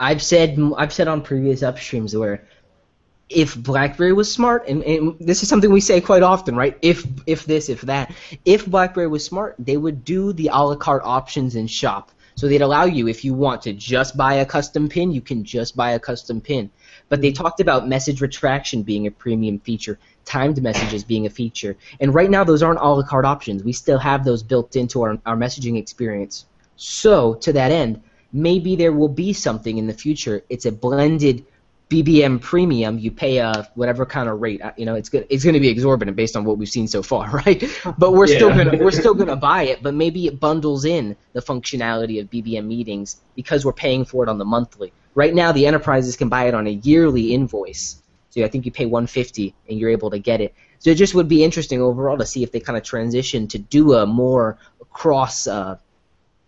[0.00, 2.42] I've said I've said on previous upstreams where
[3.28, 6.76] if BlackBerry was smart, and, and this is something we say quite often, right?
[6.82, 8.12] If if this, if that,
[8.44, 12.10] if BlackBerry was smart, they would do the a la carte options in shop.
[12.34, 15.44] So they'd allow you, if you want to just buy a custom pin, you can
[15.44, 16.70] just buy a custom pin.
[17.10, 17.34] But they hmm.
[17.34, 21.76] talked about message retraction being a premium feature, timed messages being a feature.
[22.00, 23.62] And right now, those aren't a la carte options.
[23.62, 26.46] We still have those built into our, our messaging experience.
[26.76, 28.02] So, to that end,
[28.32, 30.42] maybe there will be something in the future.
[30.48, 31.44] It's a blended
[31.90, 32.98] BBM premium.
[32.98, 34.62] You pay a whatever kind of rate.
[34.62, 35.26] Uh, You know, it's good.
[35.28, 37.62] It's going to be exorbitant based on what we've seen so far, right?
[37.98, 39.82] But we're still gonna we're still gonna buy it.
[39.82, 44.28] But maybe it bundles in the functionality of BBM meetings because we're paying for it
[44.28, 44.92] on the monthly.
[45.16, 48.00] Right now, the enterprises can buy it on a yearly invoice.
[48.30, 50.54] So I think you pay 150 and you're able to get it.
[50.78, 53.58] So it just would be interesting overall to see if they kind of transition to
[53.58, 54.56] do a more
[54.92, 55.78] cross uh,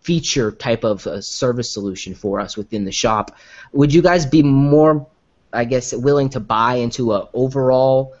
[0.03, 3.35] feature type of uh, service solution for us within the shop.
[3.71, 5.07] Would you guys be more,
[5.51, 8.15] I guess, willing to buy into a overall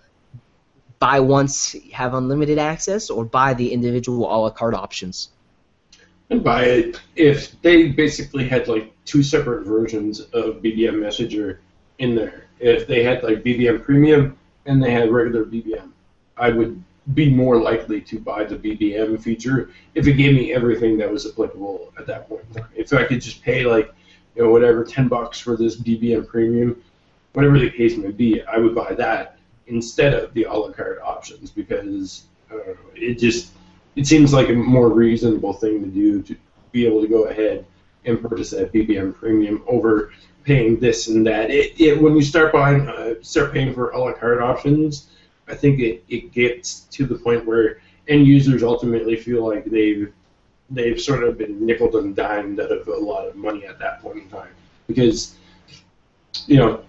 [1.03, 5.33] buy once have unlimited access, or buy the individual a la carte options?
[6.31, 11.59] I'd buy it if they basically had like two separate versions of BBM Messenger
[11.99, 12.45] in there.
[12.59, 15.91] If they had like BBM Premium and they had regular BBM,
[16.37, 16.81] I would
[17.13, 21.25] be more likely to buy the BBM feature if it gave me everything that was
[21.25, 22.45] applicable at that point.
[22.75, 23.93] If I could just pay like
[24.35, 26.81] you know whatever ten bucks for this BBM Premium,
[27.33, 29.37] whatever the case may be, I would buy that
[29.67, 33.51] instead of the a la carte options because I it just
[33.95, 36.35] it seems like a more reasonable thing to do to
[36.71, 37.65] be able to go ahead
[38.05, 40.11] and purchase that BBM premium over
[40.43, 41.49] paying this and that.
[41.49, 45.09] It, it when you start buying uh, start paying for a la carte options,
[45.47, 50.11] I think it, it gets to the point where end users ultimately feel like they've
[50.69, 54.01] they've sort of been nickel and dimed out of a lot of money at that
[54.01, 54.49] point in time.
[54.87, 55.35] because
[56.47, 56.83] you know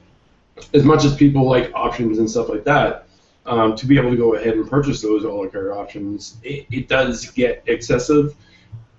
[0.73, 3.07] as much as people like options and stuff like that,
[3.47, 6.67] um, to be able to go ahead and purchase those all la carte options, it,
[6.71, 8.35] it does get excessive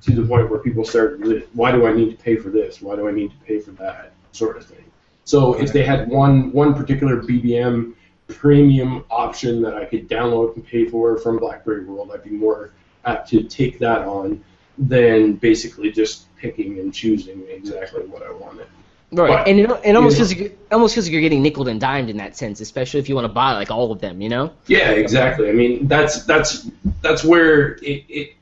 [0.02, 1.20] to the point where people start,
[1.54, 2.82] why do I need to pay for this?
[2.82, 4.12] Why do I need to pay for that?
[4.34, 4.84] Sort of thing.
[5.24, 7.94] So if they had one one particular BBM
[8.28, 12.72] premium option that I could download and pay for from BlackBerry World, I'd be more
[13.06, 14.44] apt to take that on
[14.78, 18.68] than basically just picking and choosing exactly what I wanted.
[19.12, 21.68] Right, But- and it, it almost feels like you're, almost feels like you're getting nickel
[21.68, 24.20] and dimed in that sense, especially if you want to buy like all of them,
[24.20, 24.52] you know.
[24.68, 25.48] Yeah, exactly.
[25.50, 26.70] I mean, that's that's
[27.02, 28.34] that's where it, it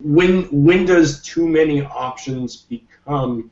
[0.00, 3.50] when when does too many options become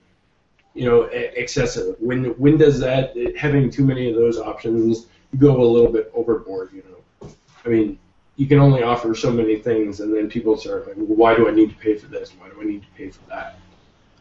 [0.75, 1.97] you know excessive?
[2.01, 5.07] When when does that having too many of those options
[5.39, 6.71] go a little bit overboard?
[6.73, 7.29] You know,
[7.65, 7.99] I mean,
[8.37, 11.49] you can only offer so many things, and then people start like, well, why do
[11.49, 12.33] I need to pay for this?
[12.39, 13.59] Why do I need to pay for that?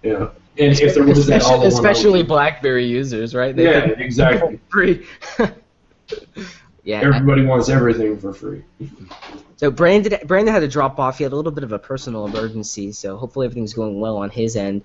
[0.03, 3.55] You know, and if there was that all especially, one especially BlackBerry users, right?
[3.55, 4.59] They yeah, exactly.
[4.69, 5.05] free.
[6.83, 6.99] yeah.
[7.01, 8.63] I- Everybody wants everything for free.
[9.57, 11.17] So Brandon, Brandon had to drop off.
[11.17, 14.29] He had a little bit of a personal emergency, so hopefully everything's going well on
[14.29, 14.83] his end.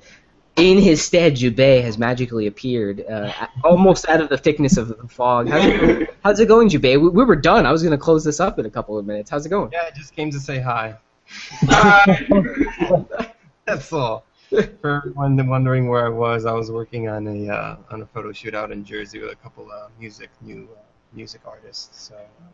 [0.61, 3.32] In his stead, Jubei has magically appeared, uh,
[3.64, 5.48] almost out of the thickness of the fog.
[5.48, 7.00] How's it, how's it going, Jubei?
[7.00, 7.64] We, we were done.
[7.64, 9.30] I was going to close this up in a couple of minutes.
[9.30, 9.70] How's it going?
[9.72, 10.96] Yeah, I just came to say hi.
[11.68, 12.04] Ah,
[13.64, 14.24] That's all.
[14.50, 18.32] For everyone wondering where I was, I was working on a uh, on a photo
[18.32, 20.80] shoot out in Jersey with a couple of music new uh,
[21.12, 22.08] music artists.
[22.08, 22.48] So um,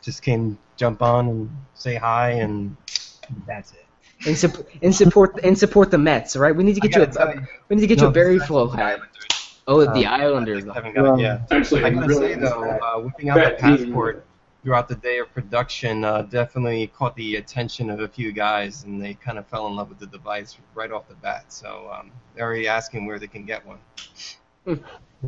[0.00, 2.76] just came jump on and say hi, and
[3.48, 3.87] that's it.
[4.26, 6.54] And, sup- and support and support the Mets, right?
[6.54, 8.12] We need to get you a, tell you- we need to get No, you a
[8.12, 8.98] berry this is flow hat.
[8.98, 9.62] Islanders.
[9.68, 10.68] Oh, the Um, Islanders.
[10.68, 11.42] I haven't got it yet.
[11.50, 14.24] Actually, I gotta really say though, uh, whipping out the passport
[14.64, 19.00] throughout the day of production uh, definitely caught the attention of a few guys, and
[19.00, 21.44] they kind of fell in love with the device right off the bat.
[21.52, 23.78] So um, they're already asking where they can get one.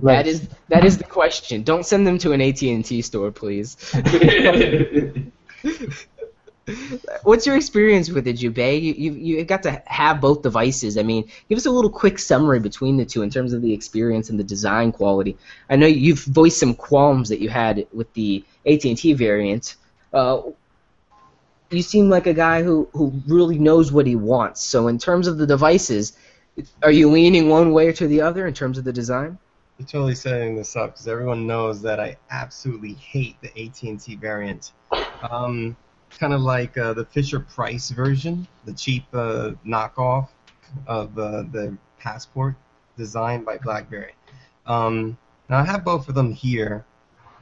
[0.03, 1.62] That is that is the question.
[1.62, 3.76] Don't send them to an AT and T store, please.
[7.23, 8.81] What's your experience with it, Jubei?
[8.81, 10.97] You, you you got to have both devices.
[10.97, 13.73] I mean, give us a little quick summary between the two in terms of the
[13.73, 15.37] experience and the design quality.
[15.68, 19.77] I know you've voiced some qualms that you had with the AT&T variant.
[20.12, 20.43] Uh,
[21.71, 24.61] you seem like a guy who, who really knows what he wants.
[24.61, 26.16] So in terms of the devices,
[26.83, 29.39] are you leaning one way or to the other in terms of the design?
[29.79, 34.73] You're totally setting this up because everyone knows that I absolutely hate the AT&T variant.
[35.31, 35.77] Um,
[36.18, 40.28] kind of like uh, the Fisher Price version, the cheap uh, knockoff
[40.86, 42.54] of uh, the Passport
[42.96, 44.14] designed by BlackBerry.
[44.66, 45.16] Um,
[45.48, 46.84] now I have both of them here.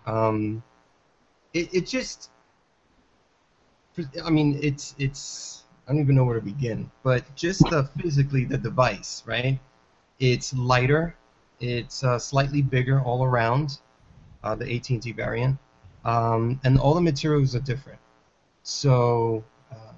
[0.06, 0.62] Um,
[1.52, 2.30] it, it just,
[4.24, 7.62] I mean, it's it's I don't even know where to begin, but just
[8.00, 9.58] physically the device, right?
[10.18, 11.16] It's lighter
[11.60, 13.78] it's uh, slightly bigger all around,
[14.44, 15.58] uh, the AT&T variant,
[16.04, 17.98] um, and all the materials are different.
[18.68, 19.42] So
[19.72, 19.96] um,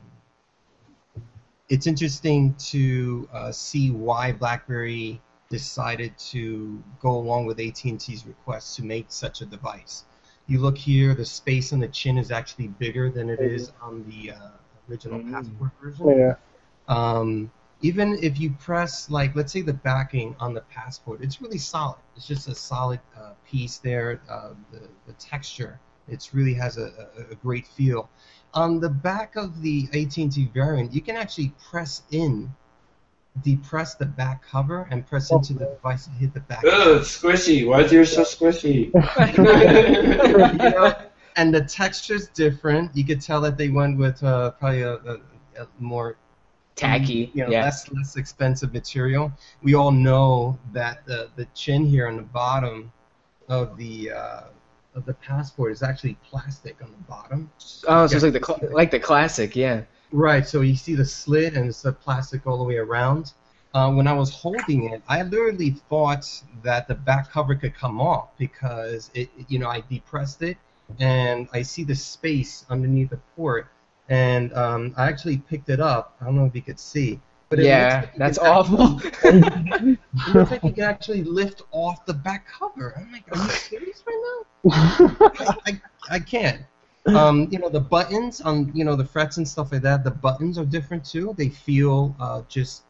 [1.68, 8.84] it's interesting to uh, see why BlackBerry decided to go along with AT&T's request to
[8.84, 10.04] make such a device.
[10.46, 14.04] You look here, the space on the chin is actually bigger than it is on
[14.08, 14.38] the uh,
[14.88, 15.32] original Mm.
[15.32, 16.08] Passport version.
[16.08, 16.34] Yeah.
[16.86, 17.50] Um,
[17.82, 21.98] even if you press, like, let's say the backing on the passport, it's really solid.
[22.14, 24.20] It's just a solid uh, piece there.
[24.30, 28.08] Uh, the, the texture, it really has a, a, a great feel.
[28.54, 32.52] On the back of the AT&T variant, you can actually press in,
[33.42, 36.64] depress the back cover, and press into the device and hit the back.
[36.64, 37.66] Ugh, squishy.
[37.66, 38.90] Why is yours so squishy?
[40.62, 40.94] You know,
[41.36, 42.94] and the texture's different.
[42.96, 45.14] You could tell that they went with uh, probably a, a,
[45.58, 46.16] a more
[46.76, 47.30] Tacky.
[47.34, 47.64] you know, yeah.
[47.64, 49.30] less less expensive material.
[49.62, 52.92] We all know that the the chin here on the bottom
[53.48, 54.40] of the uh,
[54.94, 57.50] of the passport is actually plastic on the bottom.
[57.86, 59.82] Oh, so it's like the cl- like the classic, yeah.
[60.12, 60.46] Right.
[60.46, 63.32] So you see the slit and it's the plastic all the way around.
[63.72, 66.26] Uh, when I was holding it, I literally thought
[66.64, 70.56] that the back cover could come off because it, you know, I depressed it
[70.98, 73.68] and I see the space underneath the port,
[74.08, 76.16] and um, I actually picked it up.
[76.20, 77.20] I don't know if you could see,
[77.50, 79.00] but yeah, like that's awful.
[79.24, 82.94] Actually, it looks like you can actually lift off the back cover.
[82.96, 84.70] I'm like, are you serious right now?
[85.38, 85.80] I, I,
[86.10, 86.62] I can't.
[87.06, 90.04] Um, you know the buttons on you know the frets and stuff like that.
[90.04, 91.34] The buttons are different too.
[91.36, 92.84] They feel uh, just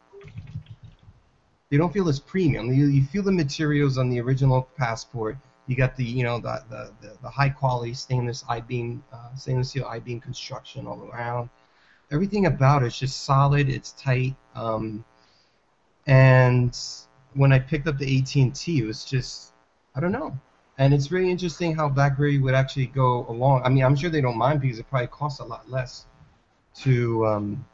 [1.70, 2.72] they don't feel as premium.
[2.72, 5.38] You, you feel the materials on the original passport.
[5.68, 9.34] You got the you know the the, the, the high quality stainless I beam uh,
[9.36, 11.48] stainless steel I beam construction all around.
[12.10, 13.68] Everything about it is just solid.
[13.68, 14.34] It's tight.
[14.54, 15.04] Um,
[16.06, 16.76] and
[17.34, 19.52] when I picked up the AT&T, it was just
[19.94, 20.38] I don't know.
[20.78, 23.62] And it's really interesting how BlackBerry would actually go along.
[23.64, 26.06] I mean, I'm sure they don't mind because it probably costs a lot less
[26.76, 27.64] to um,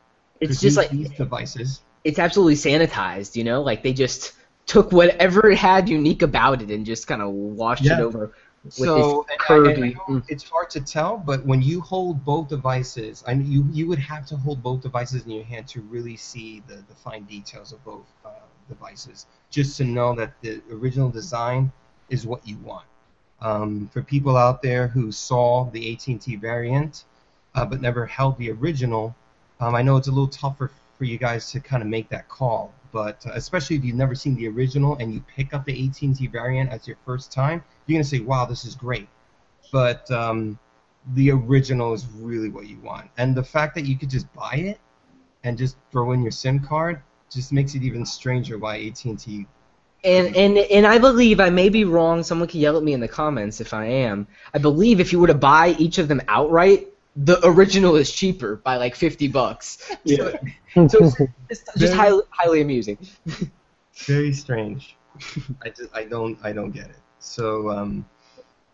[0.41, 1.83] It's just like these devices.
[2.05, 3.63] it's absolutely sanitized, you know?
[3.63, 4.33] Like they just
[4.67, 8.33] took whatever it had unique about it and just kind of washed it over
[8.69, 10.25] so and I- I mm.
[10.29, 13.99] it's hard to tell, but when you hold both devices, I mean, you you would
[13.99, 17.73] have to hold both devices in your hand to really see the, the fine details
[17.73, 18.31] of both uh,
[18.69, 21.73] devices, just to know that the original design
[22.09, 22.87] is what you want.
[23.41, 27.05] Um, for people out there who saw the AT&T variant
[27.55, 29.15] uh, but never held the original,
[29.61, 32.29] um, I know it's a little tougher for you guys to kind of make that
[32.29, 32.73] call.
[32.97, 36.29] But uh, especially if you've never seen the original and you pick up the AT&T
[36.29, 39.07] variant as your first time, you're gonna say, "Wow, this is great."
[39.71, 40.59] But um,
[41.13, 44.55] the original is really what you want, and the fact that you could just buy
[44.55, 44.81] it
[45.45, 49.47] and just throw in your SIM card just makes it even stranger why AT&T.
[50.03, 52.23] And and and I believe I may be wrong.
[52.23, 54.27] Someone can yell at me in the comments if I am.
[54.55, 58.57] I believe if you were to buy each of them outright, the original is cheaper
[58.57, 59.91] by like fifty bucks.
[60.05, 60.33] Yeah.
[60.75, 62.99] So it's, it's just Very- highly highly amusing.
[63.95, 64.97] Very strange.
[65.65, 67.01] I just I don't I don't get it.
[67.19, 68.05] So um,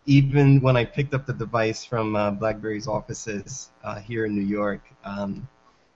[0.05, 4.45] even when I picked up the device from uh, BlackBerry's offices uh, here in New
[4.45, 5.47] York, um,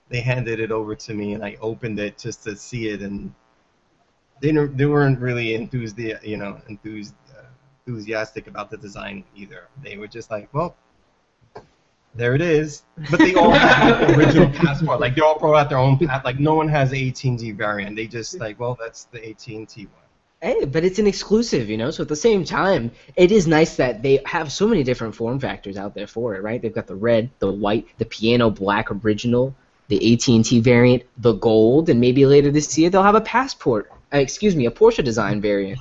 [0.07, 3.33] they handed it over to me, and I opened it just to see it, and
[4.39, 7.43] they they weren't really enthused you know enthused uh,
[7.85, 9.67] enthusiastic about the design either.
[9.83, 10.77] They were just like, well.
[12.15, 14.99] There it is, but they all have the original passport.
[14.99, 16.25] Like they all brought out their own path.
[16.25, 17.95] Like no one has the AT&T variant.
[17.95, 20.03] They just like, well, that's the AT&T one.
[20.41, 21.91] Hey, but it's an exclusive, you know.
[21.91, 25.39] So at the same time, it is nice that they have so many different form
[25.39, 26.61] factors out there for it, right?
[26.61, 29.55] They've got the red, the white, the piano black original,
[29.87, 33.91] the AT&T variant, the gold, and maybe later this year they'll have a passport.
[34.13, 35.79] Uh, excuse me, a Porsche design variant.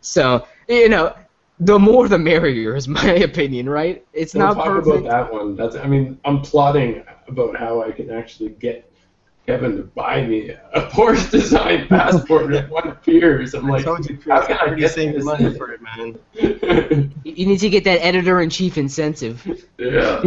[0.00, 1.14] So you know,
[1.60, 4.04] the more the merrier, is my opinion, right?
[4.12, 5.06] It's Don't not talk perfect.
[5.06, 5.56] about that one.
[5.56, 8.90] That's I mean, I'm plotting about how I can actually get
[9.46, 13.54] Kevin to buy me a Porsche design passport if one appears.
[13.54, 15.24] I'm I like, told you, how can I'm I already get saving this?
[15.24, 16.18] money for it, man.
[17.24, 19.46] You need to get that editor in chief incentive.
[19.78, 20.22] yeah.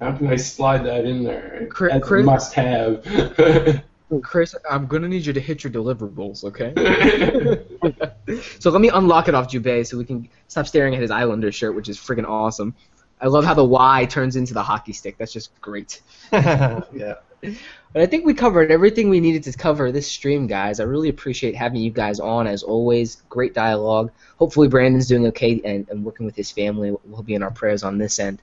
[0.00, 1.66] How can I slide that in there?
[1.70, 3.04] Chris- That's a Chris- must have.
[4.22, 6.74] Chris, I'm gonna need you to hit your deliverables, okay?
[8.58, 11.52] so let me unlock it off Jubei so we can stop staring at his Islander
[11.52, 12.74] shirt, which is freaking awesome.
[13.20, 15.16] I love how the Y turns into the hockey stick.
[15.18, 16.00] That's just great.
[16.32, 17.16] yeah.
[17.92, 20.80] But I think we covered everything we needed to cover this stream, guys.
[20.80, 23.22] I really appreciate having you guys on as always.
[23.28, 24.10] Great dialogue.
[24.38, 26.94] Hopefully Brandon's doing okay and, and working with his family.
[27.04, 28.40] We'll be in our prayers on this end.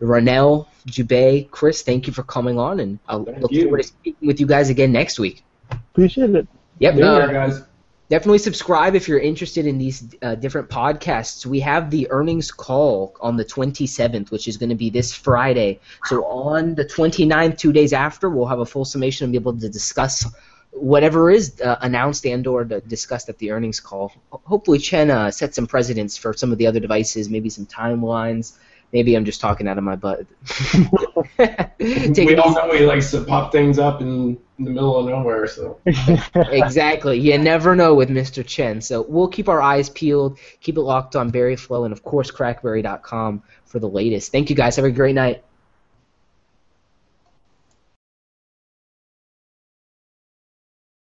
[0.00, 3.64] Ronell, Jubei, Chris, thank you for coming on, and I'll Thank look you.
[3.64, 5.44] forward to speaking with you guys again next week.
[5.70, 6.48] Appreciate it.
[6.78, 6.96] Yep.
[6.96, 7.62] Be uh, there, guys.
[8.08, 11.44] definitely subscribe if you're interested in these uh, different podcasts.
[11.44, 15.80] We have the earnings call on the 27th, which is going to be this Friday.
[16.06, 19.58] So on the 29th, two days after, we'll have a full summation and be able
[19.58, 20.26] to discuss
[20.72, 24.12] whatever is uh, announced and or discussed at the earnings call.
[24.30, 28.56] Hopefully, Chen uh, set some precedents for some of the other devices, maybe some timelines.
[28.92, 30.26] Maybe I'm just talking out of my butt.
[31.38, 35.06] Take we all know he likes to pop things up in, in the middle of
[35.06, 35.78] nowhere, so.
[36.34, 37.18] exactly.
[37.18, 38.44] You never know with Mr.
[38.44, 38.80] Chen.
[38.80, 43.42] So we'll keep our eyes peeled, keep it locked on Berryflow, and of course, crackberry.com
[43.64, 44.32] for the latest.
[44.32, 44.76] Thank you guys.
[44.76, 45.44] Have a great night.